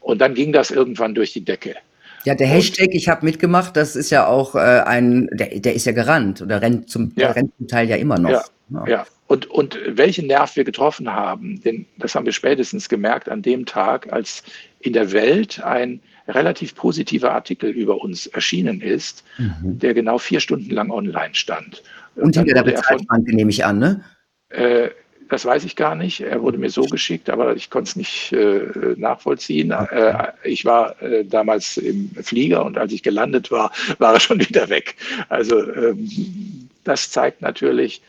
Und 0.01 0.19
dann 0.19 0.33
ging 0.33 0.53
das 0.53 0.71
irgendwann 0.71 1.15
durch 1.15 1.33
die 1.33 1.43
Decke. 1.43 1.75
Ja, 2.23 2.35
der 2.35 2.47
Hashtag, 2.47 2.89
ich 2.91 3.07
habe 3.07 3.25
mitgemacht, 3.25 3.77
das 3.77 3.95
ist 3.95 4.09
ja 4.09 4.27
auch 4.27 4.55
äh, 4.55 4.59
ein, 4.59 5.29
der, 5.31 5.59
der 5.59 5.73
ist 5.75 5.85
ja 5.85 5.91
gerannt 5.91 6.41
oder 6.41 6.61
rennt 6.61 6.89
zum, 6.89 7.11
ja. 7.15 7.31
rennt 7.31 7.51
zum 7.57 7.67
Teil 7.67 7.89
ja 7.89 7.95
immer 7.95 8.17
noch. 8.17 8.29
Ja, 8.29 8.43
ja. 8.69 8.87
ja. 8.87 9.05
Und, 9.27 9.45
und 9.47 9.77
welchen 9.85 10.27
Nerv 10.27 10.55
wir 10.55 10.63
getroffen 10.63 11.11
haben, 11.11 11.61
denn 11.61 11.85
das 11.97 12.15
haben 12.15 12.25
wir 12.25 12.33
spätestens 12.33 12.87
gemerkt 12.87 13.27
an 13.29 13.41
dem 13.41 13.65
Tag, 13.65 14.11
als 14.11 14.43
in 14.79 14.93
der 14.93 15.11
Welt 15.11 15.61
ein 15.63 16.01
relativ 16.27 16.75
positiver 16.75 17.33
Artikel 17.33 17.69
über 17.69 18.01
uns 18.01 18.27
erschienen 18.27 18.81
ist, 18.81 19.23
mhm. 19.37 19.79
der 19.79 19.93
genau 19.93 20.17
vier 20.17 20.39
Stunden 20.39 20.71
lang 20.71 20.91
online 20.91 21.33
stand. 21.33 21.83
Und 22.15 22.35
hinter 22.35 22.53
der 22.53 22.63
Bezahlschranke 22.63 23.35
nehme 23.35 23.51
ich 23.51 23.63
an, 23.63 23.79
ne? 23.79 24.03
Äh, 24.49 24.89
das 25.29 25.45
weiß 25.45 25.65
ich 25.65 25.75
gar 25.75 25.95
nicht. 25.95 26.21
Er 26.21 26.41
wurde 26.41 26.57
mir 26.57 26.69
so 26.69 26.83
geschickt, 26.83 27.29
aber 27.29 27.55
ich 27.55 27.69
konnte 27.69 27.89
es 27.89 27.95
nicht 27.95 28.31
äh, 28.31 28.95
nachvollziehen. 28.95 29.71
Äh, 29.71 30.31
ich 30.43 30.65
war 30.65 31.01
äh, 31.01 31.25
damals 31.25 31.77
im 31.77 32.11
Flieger 32.21 32.65
und 32.65 32.77
als 32.77 32.93
ich 32.93 33.03
gelandet 33.03 33.51
war, 33.51 33.71
war 33.99 34.13
er 34.13 34.19
schon 34.19 34.39
wieder 34.39 34.69
weg. 34.69 34.95
Also 35.29 35.61
ähm, 35.73 36.69
das 36.83 37.11
zeigt 37.11 37.41
natürlich, 37.41 38.01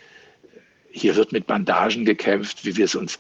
hier 0.91 1.17
wird 1.17 1.33
mit 1.33 1.47
Bandagen 1.47 2.05
gekämpft, 2.05 2.65
wie 2.65 2.77
wir 2.77 2.85
es 2.85 2.95
uns 2.95 3.19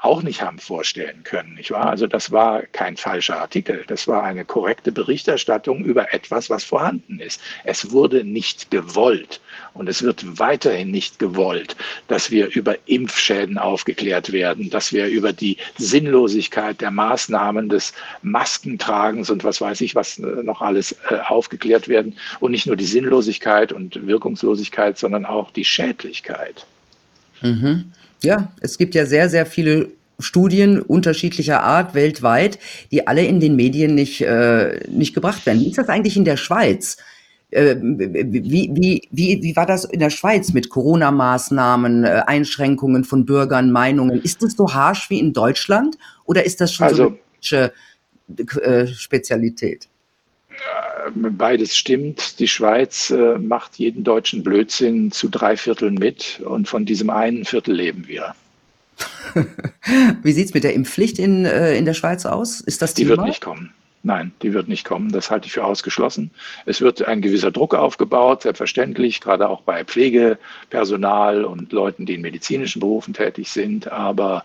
auch 0.00 0.22
nicht 0.22 0.42
haben 0.42 0.58
vorstellen 0.58 1.22
können, 1.24 1.54
nicht 1.54 1.70
wahr? 1.70 1.86
Also 1.86 2.06
das 2.06 2.30
war 2.30 2.62
kein 2.62 2.96
falscher 2.96 3.40
Artikel, 3.40 3.84
das 3.86 4.06
war 4.06 4.22
eine 4.22 4.44
korrekte 4.44 4.92
Berichterstattung 4.92 5.84
über 5.84 6.12
etwas, 6.14 6.50
was 6.50 6.64
vorhanden 6.64 7.20
ist. 7.20 7.40
Es 7.64 7.90
wurde 7.90 8.24
nicht 8.24 8.70
gewollt 8.70 9.40
und 9.74 9.88
es 9.88 10.02
wird 10.02 10.38
weiterhin 10.38 10.90
nicht 10.90 11.18
gewollt, 11.18 11.76
dass 12.08 12.30
wir 12.30 12.48
über 12.54 12.76
Impfschäden 12.86 13.58
aufgeklärt 13.58 14.32
werden, 14.32 14.70
dass 14.70 14.92
wir 14.92 15.06
über 15.06 15.32
die 15.32 15.56
Sinnlosigkeit 15.78 16.80
der 16.80 16.90
Maßnahmen 16.90 17.68
des 17.68 17.92
Maskentragens 18.22 19.30
und 19.30 19.44
was 19.44 19.60
weiß 19.60 19.80
ich, 19.80 19.94
was 19.94 20.18
äh, 20.18 20.42
noch 20.42 20.62
alles 20.62 20.92
äh, 21.10 21.16
aufgeklärt 21.26 21.88
werden 21.88 22.16
und 22.40 22.52
nicht 22.52 22.66
nur 22.66 22.76
die 22.76 22.84
Sinnlosigkeit 22.84 23.72
und 23.72 24.06
Wirkungslosigkeit, 24.06 24.98
sondern 24.98 25.26
auch 25.26 25.50
die 25.50 25.64
Schädlichkeit. 25.64 26.66
Mhm. 27.40 27.92
Ja, 28.22 28.52
es 28.60 28.78
gibt 28.78 28.94
ja 28.94 29.06
sehr, 29.06 29.28
sehr 29.28 29.46
viele 29.46 29.88
Studien 30.18 30.80
unterschiedlicher 30.80 31.62
Art 31.62 31.94
weltweit, 31.94 32.58
die 32.90 33.06
alle 33.06 33.24
in 33.24 33.40
den 33.40 33.56
Medien 33.56 33.94
nicht, 33.94 34.20
äh, 34.22 34.80
nicht 34.88 35.14
gebracht 35.14 35.44
werden. 35.46 35.60
Wie 35.60 35.68
ist 35.68 35.78
das 35.78 35.88
eigentlich 35.88 36.16
in 36.16 36.24
der 36.24 36.36
Schweiz? 36.36 36.96
Äh, 37.50 37.76
wie, 37.80 38.70
wie, 38.72 39.08
wie, 39.10 39.42
wie 39.42 39.56
war 39.56 39.66
das 39.66 39.84
in 39.84 40.00
der 40.00 40.10
Schweiz 40.10 40.52
mit 40.52 40.70
Corona-Maßnahmen, 40.70 42.04
äh, 42.04 42.22
Einschränkungen 42.26 43.04
von 43.04 43.26
Bürgern, 43.26 43.70
Meinungen? 43.70 44.22
Ist 44.22 44.42
das 44.42 44.54
so 44.54 44.72
harsch 44.72 45.10
wie 45.10 45.18
in 45.18 45.32
Deutschland 45.32 45.98
oder 46.24 46.46
ist 46.46 46.60
das 46.60 46.72
schon 46.72 46.86
also, 46.86 47.16
so 47.40 47.56
eine 47.56 47.72
äh, 48.62 48.86
Spezialität? 48.86 49.88
Beides 51.14 51.76
stimmt. 51.76 52.38
Die 52.38 52.48
Schweiz 52.48 53.10
äh, 53.10 53.38
macht 53.38 53.76
jeden 53.76 54.04
deutschen 54.04 54.42
Blödsinn 54.42 55.10
zu 55.10 55.28
drei 55.28 55.56
Vierteln 55.56 55.94
mit 55.94 56.40
und 56.44 56.68
von 56.68 56.84
diesem 56.84 57.10
einen 57.10 57.44
Viertel 57.44 57.74
leben 57.74 58.06
wir. 58.06 58.34
Wie 60.22 60.32
sieht 60.32 60.46
es 60.46 60.54
mit 60.54 60.64
der 60.64 60.74
Impfpflicht 60.74 61.18
in, 61.18 61.44
äh, 61.44 61.76
in 61.76 61.84
der 61.84 61.94
Schweiz 61.94 62.26
aus? 62.26 62.60
Ist 62.60 62.82
das 62.82 62.94
Die 62.94 63.02
Thema? 63.02 63.16
wird 63.16 63.26
nicht 63.26 63.40
kommen. 63.40 63.72
Nein, 64.04 64.32
die 64.42 64.52
wird 64.52 64.66
nicht 64.66 64.84
kommen. 64.84 65.12
Das 65.12 65.30
halte 65.30 65.46
ich 65.46 65.52
für 65.52 65.64
ausgeschlossen. 65.64 66.32
Es 66.66 66.80
wird 66.80 67.06
ein 67.06 67.22
gewisser 67.22 67.52
Druck 67.52 67.74
aufgebaut, 67.74 68.42
selbstverständlich, 68.42 69.20
gerade 69.20 69.48
auch 69.48 69.60
bei 69.60 69.84
Pflegepersonal 69.84 71.44
und 71.44 71.72
Leuten, 71.72 72.04
die 72.04 72.14
in 72.14 72.20
medizinischen 72.20 72.80
Berufen 72.80 73.14
tätig 73.14 73.50
sind. 73.50 73.92
Aber 73.92 74.44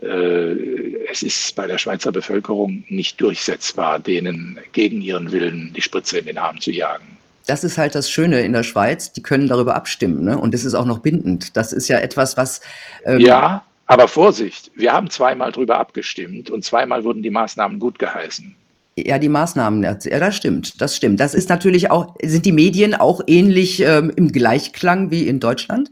äh, 0.00 0.96
es 1.10 1.22
ist 1.22 1.54
bei 1.56 1.66
der 1.66 1.76
Schweizer 1.76 2.10
Bevölkerung 2.10 2.84
nicht 2.88 3.20
durchsetzbar, 3.20 3.98
denen 3.98 4.58
gegen 4.72 5.02
ihren 5.02 5.30
Willen 5.30 5.74
die 5.74 5.82
Spritze 5.82 6.18
in 6.18 6.26
den 6.26 6.38
Arm 6.38 6.58
zu 6.58 6.70
jagen. 6.70 7.18
Das 7.46 7.64
ist 7.64 7.76
halt 7.76 7.94
das 7.94 8.10
Schöne 8.10 8.40
in 8.40 8.54
der 8.54 8.64
Schweiz, 8.64 9.12
die 9.12 9.22
können 9.22 9.46
darüber 9.46 9.76
abstimmen. 9.76 10.24
Ne? 10.24 10.38
Und 10.38 10.54
das 10.54 10.64
ist 10.64 10.74
auch 10.74 10.86
noch 10.86 10.98
bindend. 11.00 11.56
Das 11.56 11.74
ist 11.74 11.88
ja 11.88 11.98
etwas, 11.98 12.38
was. 12.38 12.62
Ähm 13.04 13.20
ja, 13.20 13.62
aber 13.86 14.08
Vorsicht, 14.08 14.72
wir 14.74 14.92
haben 14.92 15.10
zweimal 15.10 15.52
darüber 15.52 15.78
abgestimmt 15.78 16.50
und 16.50 16.64
zweimal 16.64 17.04
wurden 17.04 17.22
die 17.22 17.30
Maßnahmen 17.30 17.78
gut 17.78 17.98
geheißen. 17.98 18.56
Ja, 18.98 19.18
die 19.18 19.28
Maßnahmen, 19.28 19.82
ja, 19.82 19.94
das 19.94 20.36
stimmt, 20.36 20.80
das 20.80 20.96
stimmt. 20.96 21.20
Das 21.20 21.34
ist 21.34 21.50
natürlich 21.50 21.90
auch, 21.90 22.14
sind 22.22 22.46
die 22.46 22.52
Medien 22.52 22.94
auch 22.94 23.20
ähnlich 23.26 23.80
ähm, 23.80 24.10
im 24.16 24.32
Gleichklang 24.32 25.10
wie 25.10 25.28
in 25.28 25.38
Deutschland? 25.38 25.90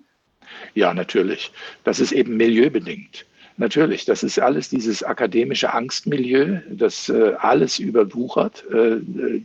Ja, 0.75 0.95
natürlich. 0.95 1.53
Das 1.85 2.01
ist 2.01 2.13
eben 2.13 2.39
milieubedingt. 2.39 3.27
Natürlich, 3.57 4.05
das 4.05 4.25
ist 4.25 4.41
alles 4.41 4.69
dieses 4.69 5.05
akademische 5.05 5.73
Angstmilieu, 5.73 6.59
das 6.69 7.09
äh, 7.09 7.35
alles 7.39 7.79
überwuchert. 7.79 8.65
Äh, 8.73 8.97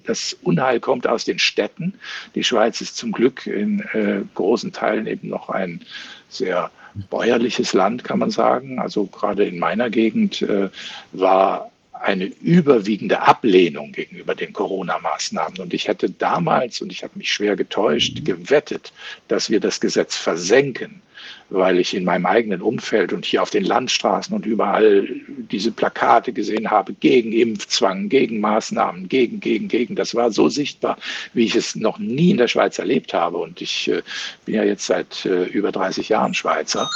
das 0.05 0.35
Unheil 0.41 0.79
kommt 0.79 1.05
aus 1.05 1.25
den 1.25 1.37
Städten. 1.37 1.93
Die 2.33 2.43
Schweiz 2.43 2.81
ist 2.81 2.97
zum 2.97 3.11
Glück 3.11 3.45
in 3.45 3.81
äh, 3.93 4.21
großen 4.33 4.71
Teilen 4.71 5.05
eben 5.05 5.27
noch 5.27 5.49
ein 5.49 5.81
sehr 6.29 6.71
bäuerliches 7.11 7.73
Land, 7.73 8.03
kann 8.03 8.17
man 8.17 8.31
sagen. 8.31 8.79
Also 8.79 9.05
gerade 9.05 9.45
in 9.45 9.59
meiner 9.59 9.91
Gegend 9.91 10.41
äh, 10.41 10.69
war 11.11 11.69
eine 12.01 12.25
überwiegende 12.25 13.21
Ablehnung 13.21 13.91
gegenüber 13.91 14.33
den 14.33 14.53
Corona-Maßnahmen. 14.53 15.59
Und 15.59 15.73
ich 15.73 15.87
hätte 15.87 16.09
damals, 16.09 16.81
und 16.81 16.91
ich 16.91 17.03
habe 17.03 17.17
mich 17.17 17.31
schwer 17.31 17.55
getäuscht, 17.55 18.23
gewettet, 18.23 18.93
dass 19.27 19.49
wir 19.49 19.59
das 19.59 19.79
Gesetz 19.79 20.15
versenken, 20.15 21.01
weil 21.49 21.79
ich 21.79 21.93
in 21.93 22.05
meinem 22.05 22.25
eigenen 22.25 22.61
Umfeld 22.61 23.11
und 23.11 23.25
hier 23.25 23.41
auf 23.41 23.49
den 23.49 23.65
Landstraßen 23.65 24.33
und 24.33 24.45
überall 24.45 25.07
diese 25.51 25.71
Plakate 25.71 26.31
gesehen 26.31 26.69
habe 26.69 26.93
gegen 26.93 27.33
Impfzwang, 27.33 28.07
gegen 28.07 28.39
Maßnahmen, 28.39 29.09
gegen, 29.09 29.39
gegen, 29.39 29.67
gegen. 29.67 29.95
Das 29.95 30.15
war 30.15 30.31
so 30.31 30.47
sichtbar, 30.47 30.97
wie 31.33 31.45
ich 31.45 31.55
es 31.55 31.75
noch 31.75 31.99
nie 31.99 32.31
in 32.31 32.37
der 32.37 32.47
Schweiz 32.47 32.79
erlebt 32.79 33.13
habe. 33.13 33.37
Und 33.37 33.61
ich 33.61 33.89
äh, 33.89 34.01
bin 34.45 34.55
ja 34.55 34.63
jetzt 34.63 34.85
seit 34.85 35.25
äh, 35.25 35.45
über 35.45 35.71
30 35.71 36.07
Jahren 36.09 36.33
Schweizer. 36.33 36.89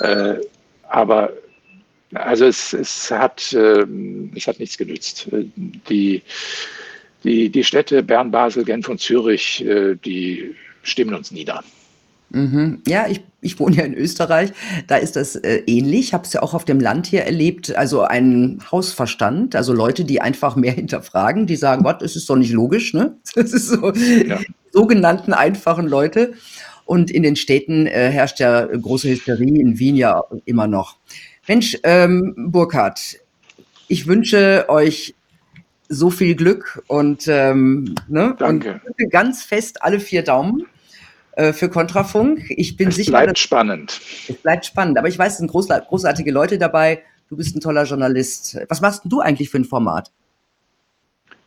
Äh, 0.00 0.36
aber 0.88 1.32
also 2.14 2.46
es, 2.46 2.72
es, 2.72 3.10
hat, 3.10 3.52
äh, 3.52 3.84
es 4.34 4.46
hat 4.46 4.58
nichts 4.58 4.76
genützt. 4.76 5.28
Die, 5.88 6.22
die, 7.24 7.50
die 7.50 7.64
Städte 7.64 8.02
Bern, 8.02 8.30
Basel, 8.30 8.64
Genf 8.64 8.88
und 8.88 9.00
Zürich, 9.00 9.64
äh, 9.64 9.94
die 9.96 10.54
stimmen 10.82 11.14
uns 11.14 11.30
nieder. 11.30 11.62
Mhm. 12.30 12.82
Ja, 12.86 13.06
ich, 13.08 13.22
ich 13.40 13.58
wohne 13.58 13.76
ja 13.76 13.84
in 13.84 13.94
Österreich, 13.94 14.52
da 14.86 14.96
ist 14.96 15.16
das 15.16 15.36
äh, 15.36 15.62
ähnlich. 15.66 16.00
Ich 16.00 16.14
habe 16.14 16.24
es 16.24 16.32
ja 16.32 16.42
auch 16.42 16.54
auf 16.54 16.64
dem 16.64 16.80
Land 16.80 17.06
hier 17.06 17.22
erlebt, 17.22 17.74
also 17.74 18.02
ein 18.02 18.60
Hausverstand, 18.70 19.56
also 19.56 19.72
Leute, 19.72 20.04
die 20.04 20.20
einfach 20.20 20.56
mehr 20.56 20.72
hinterfragen, 20.74 21.46
die 21.46 21.56
sagen, 21.56 21.82
Gott, 21.82 22.02
das 22.02 22.16
ist 22.16 22.30
doch 22.30 22.36
nicht 22.36 22.52
logisch, 22.52 22.94
ne? 22.94 23.16
Das 23.34 23.52
ist 23.52 23.68
so, 23.68 23.92
ja. 23.92 24.40
sogenannten 24.72 25.32
einfachen 25.32 25.86
Leute. 25.86 26.34
Und 26.84 27.12
in 27.12 27.22
den 27.22 27.36
Städten 27.36 27.86
äh, 27.86 28.10
herrscht 28.10 28.40
ja 28.40 28.66
große 28.66 29.08
Hysterie, 29.08 29.60
in 29.60 29.78
Wien 29.78 29.94
ja 29.94 30.24
immer 30.44 30.66
noch. 30.66 30.96
Mensch, 31.50 31.76
ähm, 31.82 32.32
Burkhard, 32.36 33.18
ich 33.88 34.06
wünsche 34.06 34.66
euch 34.68 35.16
so 35.88 36.08
viel 36.08 36.36
Glück 36.36 36.80
und, 36.86 37.26
ähm, 37.26 37.96
ne, 38.06 38.36
Danke. 38.38 38.80
und 38.84 39.10
ganz 39.10 39.42
fest 39.42 39.82
alle 39.82 39.98
vier 39.98 40.22
Daumen 40.22 40.68
äh, 41.32 41.52
für 41.52 41.68
Kontrafunk. 41.68 42.44
Ich 42.50 42.76
bin 42.76 42.90
es 42.90 42.94
sicher. 42.94 43.10
Bleibt 43.10 43.40
spannend. 43.40 44.00
Es 44.28 44.36
bleibt 44.36 44.64
spannend, 44.64 44.96
aber 44.96 45.08
ich 45.08 45.18
weiß, 45.18 45.32
es 45.32 45.38
sind 45.38 45.50
großartige 45.50 46.30
Leute 46.30 46.56
dabei. 46.56 47.02
Du 47.28 47.36
bist 47.36 47.56
ein 47.56 47.60
toller 47.60 47.82
Journalist. 47.82 48.56
Was 48.68 48.80
machst 48.80 49.02
du 49.06 49.18
eigentlich 49.18 49.50
für 49.50 49.58
ein 49.58 49.64
Format? 49.64 50.12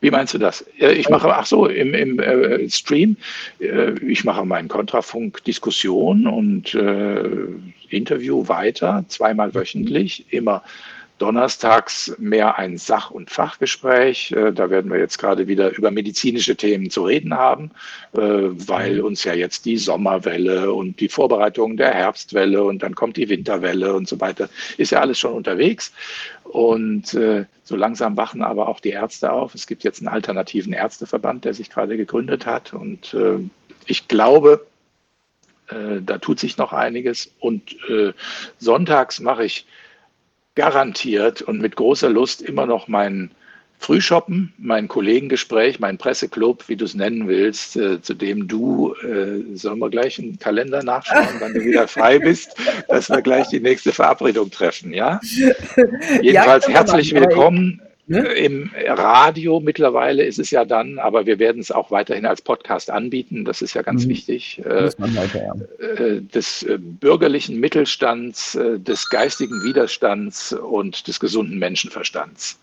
Wie 0.04 0.12
meinst 0.12 0.34
du 0.34 0.38
das? 0.38 0.66
Ich 0.78 1.08
mache, 1.08 1.34
ach 1.34 1.46
so, 1.46 1.66
im, 1.66 1.94
im 1.94 2.20
äh, 2.20 2.70
Stream, 2.70 3.16
äh, 3.62 3.94
ich 4.06 4.26
mache 4.26 4.46
meinen 4.46 4.68
Kontrafunk-Diskussion 4.68 6.28
und 6.28 6.76
äh, 6.76 7.24
Interview 7.88 8.46
weiter, 8.50 9.06
zweimal 9.08 9.56
wöchentlich, 9.56 10.26
immer 10.30 10.62
Donnerstags 11.23 12.13
mehr 12.17 12.57
ein 12.59 12.77
Sach- 12.77 13.09
und 13.09 13.31
Fachgespräch. 13.31 14.33
Äh, 14.33 14.51
da 14.51 14.69
werden 14.69 14.91
wir 14.91 14.99
jetzt 14.99 15.17
gerade 15.17 15.47
wieder 15.47 15.73
über 15.73 15.89
medizinische 15.89 16.57
Themen 16.57 16.89
zu 16.89 17.05
reden 17.05 17.33
haben, 17.33 17.71
äh, 18.12 18.19
weil 18.19 18.97
mhm. 18.97 19.05
uns 19.05 19.23
ja 19.23 19.33
jetzt 19.33 19.63
die 19.63 19.77
Sommerwelle 19.77 20.73
und 20.73 20.99
die 20.99 21.07
Vorbereitung 21.07 21.77
der 21.77 21.93
Herbstwelle 21.93 22.62
und 22.62 22.83
dann 22.83 22.93
kommt 22.93 23.15
die 23.15 23.29
Winterwelle 23.29 23.93
und 23.93 24.09
so 24.09 24.19
weiter, 24.19 24.49
ist 24.75 24.91
ja 24.91 24.99
alles 24.99 25.17
schon 25.17 25.31
unterwegs. 25.31 25.93
Und 26.43 27.13
äh, 27.13 27.45
so 27.63 27.77
langsam 27.77 28.17
wachen 28.17 28.43
aber 28.43 28.67
auch 28.67 28.81
die 28.81 28.89
Ärzte 28.89 29.31
auf. 29.31 29.55
Es 29.55 29.65
gibt 29.65 29.86
jetzt 29.86 30.01
einen 30.01 30.09
alternativen 30.09 30.73
Ärzteverband, 30.73 31.45
der 31.45 31.53
sich 31.53 31.69
gerade 31.69 31.95
gegründet 31.95 32.45
hat. 32.45 32.73
Und 32.73 33.15
ich 33.86 34.09
glaube, 34.09 34.67
da 35.69 36.17
tut 36.17 36.41
sich 36.41 36.57
noch 36.57 36.73
einiges. 36.73 37.31
Und 37.39 37.77
sonntags 38.59 39.21
mache 39.21 39.45
ich 39.45 39.65
garantiert 40.56 41.42
und 41.42 41.62
mit 41.62 41.76
großer 41.76 42.10
Lust 42.10 42.42
immer 42.42 42.66
noch 42.66 42.88
mein 42.88 43.32
Frühshoppen, 43.80 44.54
mein 44.58 44.88
Kollegengespräch, 44.88 45.80
mein 45.80 45.98
Presseclub, 45.98 46.70
wie 46.70 46.78
du 46.78 46.86
es 46.86 46.94
nennen 46.94 47.28
willst, 47.28 47.76
äh, 47.76 48.02
zu 48.02 48.13
dem 48.13 48.48
du, 48.48 48.94
äh, 49.04 49.44
sollen 49.58 49.80
wir 49.80 49.89
gleich 49.89 50.20
einen 50.20 50.39
Kalender 50.39 50.82
nachschauen, 50.84 51.28
wann 51.39 51.54
du 51.54 51.62
wieder 51.66 51.88
frei 51.89 52.18
bist, 52.18 52.56
dass 52.88 53.10
wir 53.10 53.22
gleich 53.22 53.50
die 53.50 53.60
nächste 53.60 53.92
Verabredung 53.92 54.50
treffen, 54.52 54.94
ja? 54.94 55.20
Jedenfalls 56.22 56.68
ja, 56.68 56.74
herzlich 56.76 57.13
willkommen. 57.13 57.82
Ne? 58.06 58.20
Im 58.34 58.70
Radio 58.86 59.62
mittlerweile 59.62 60.26
ist 60.26 60.38
es 60.38 60.52
ja 60.52 60.66
dann, 60.66 61.00
aber 61.00 61.26
wir 61.26 61.39
werden 61.39 61.62
es 61.62 61.72
auch 61.72 61.89
weiterhin 61.89 62.26
als 62.26 62.42
Podcast 62.42 62.89
anbieten. 62.89 63.46
Das 63.46 63.62
ist 63.62 63.74
ja 63.76 63.82
ganz 63.82 64.06
mhm. 64.06 64.10
wichtig. 64.10 64.62
Äh, 64.66 64.92
weiter, 64.98 65.42
ja. 65.42 65.86
Äh, 65.88 66.22
des 66.22 66.63
äh, 66.63 66.78
bürgerlichen 66.78 67.60
Mittelstands, 67.60 68.58
des 68.78 69.10
geistigen 69.10 69.63
Widerstands 69.63 70.52
und 70.52 71.08
des 71.08 71.20
gesunden 71.20 71.58
Menschenverstands. 71.60 72.60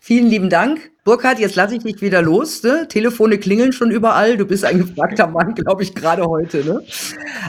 Vielen 0.00 0.28
lieben 0.28 0.50
Dank. 0.50 0.90
Burkhard, 1.04 1.38
jetzt 1.38 1.54
lasse 1.54 1.76
ich 1.76 1.84
dich 1.84 2.00
wieder 2.02 2.22
los. 2.22 2.62
Ne? 2.62 2.88
Telefone 2.88 3.38
klingeln 3.38 3.72
schon 3.72 3.90
überall. 3.90 4.36
Du 4.36 4.46
bist 4.46 4.64
ein 4.64 4.78
gefragter 4.78 5.28
Mann, 5.28 5.54
glaube 5.54 5.82
ich, 5.82 5.94
gerade 5.94 6.24
heute. 6.24 6.64
Ne? 6.64 6.82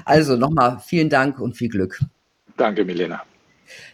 Also 0.05 0.35
nochmal 0.35 0.79
vielen 0.85 1.09
Dank 1.09 1.39
und 1.39 1.55
viel 1.57 1.69
Glück. 1.69 1.99
Danke, 2.55 2.85
Milena. 2.85 3.23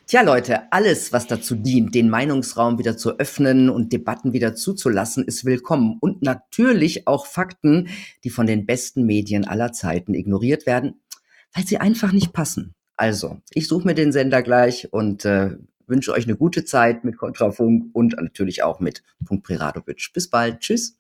Tja, 0.10 0.24
Leute, 0.24 0.72
alles, 0.72 1.13
was 1.13 1.28
dazu 1.28 1.54
dient, 1.54 1.93
den 1.93 2.10
Meinungsraum 2.10 2.80
wieder 2.80 2.98
zu 2.98 3.19
öffnen 3.19 3.69
und 3.69 3.93
Debatten 3.93 4.34
wieder 4.34 4.56
zuzulassen, 4.56 5.24
ist 5.24 5.45
willkommen. 5.45 6.00
Und 6.02 6.24
natürlich 6.24 7.06
auch 7.08 7.28
Fakten, 7.28 7.89
die 8.24 8.32
von 8.32 8.48
den 8.48 8.65
besten 8.65 9.06
Medien 9.06 9.48
aller 9.48 9.72
Zeiten 9.72 10.15
ignoriert 10.15 10.65
werden, 10.65 11.00
weil 11.54 11.67
sie 11.67 11.78
einfach 11.78 12.12
nicht 12.12 12.34
passen. 12.34 12.74
Also, 12.98 13.38
ich 13.52 13.67
suche 13.67 13.86
mir 13.86 13.93
den 13.93 14.12
Sender 14.12 14.41
gleich 14.41 14.91
und 14.91 15.26
äh, 15.26 15.58
wünsche 15.86 16.12
euch 16.12 16.24
eine 16.24 16.38
gute 16.38 16.65
Zeit 16.65 17.04
mit 17.04 17.15
Kontrafunk 17.15 17.91
und 17.93 18.15
natürlich 18.19 18.63
auch 18.63 18.80
mit 18.80 19.04
Punkt 19.24 19.45
Preradovic. 19.45 20.10
Bis 20.12 20.28
bald. 20.28 20.62
Tschüss. 20.62 20.98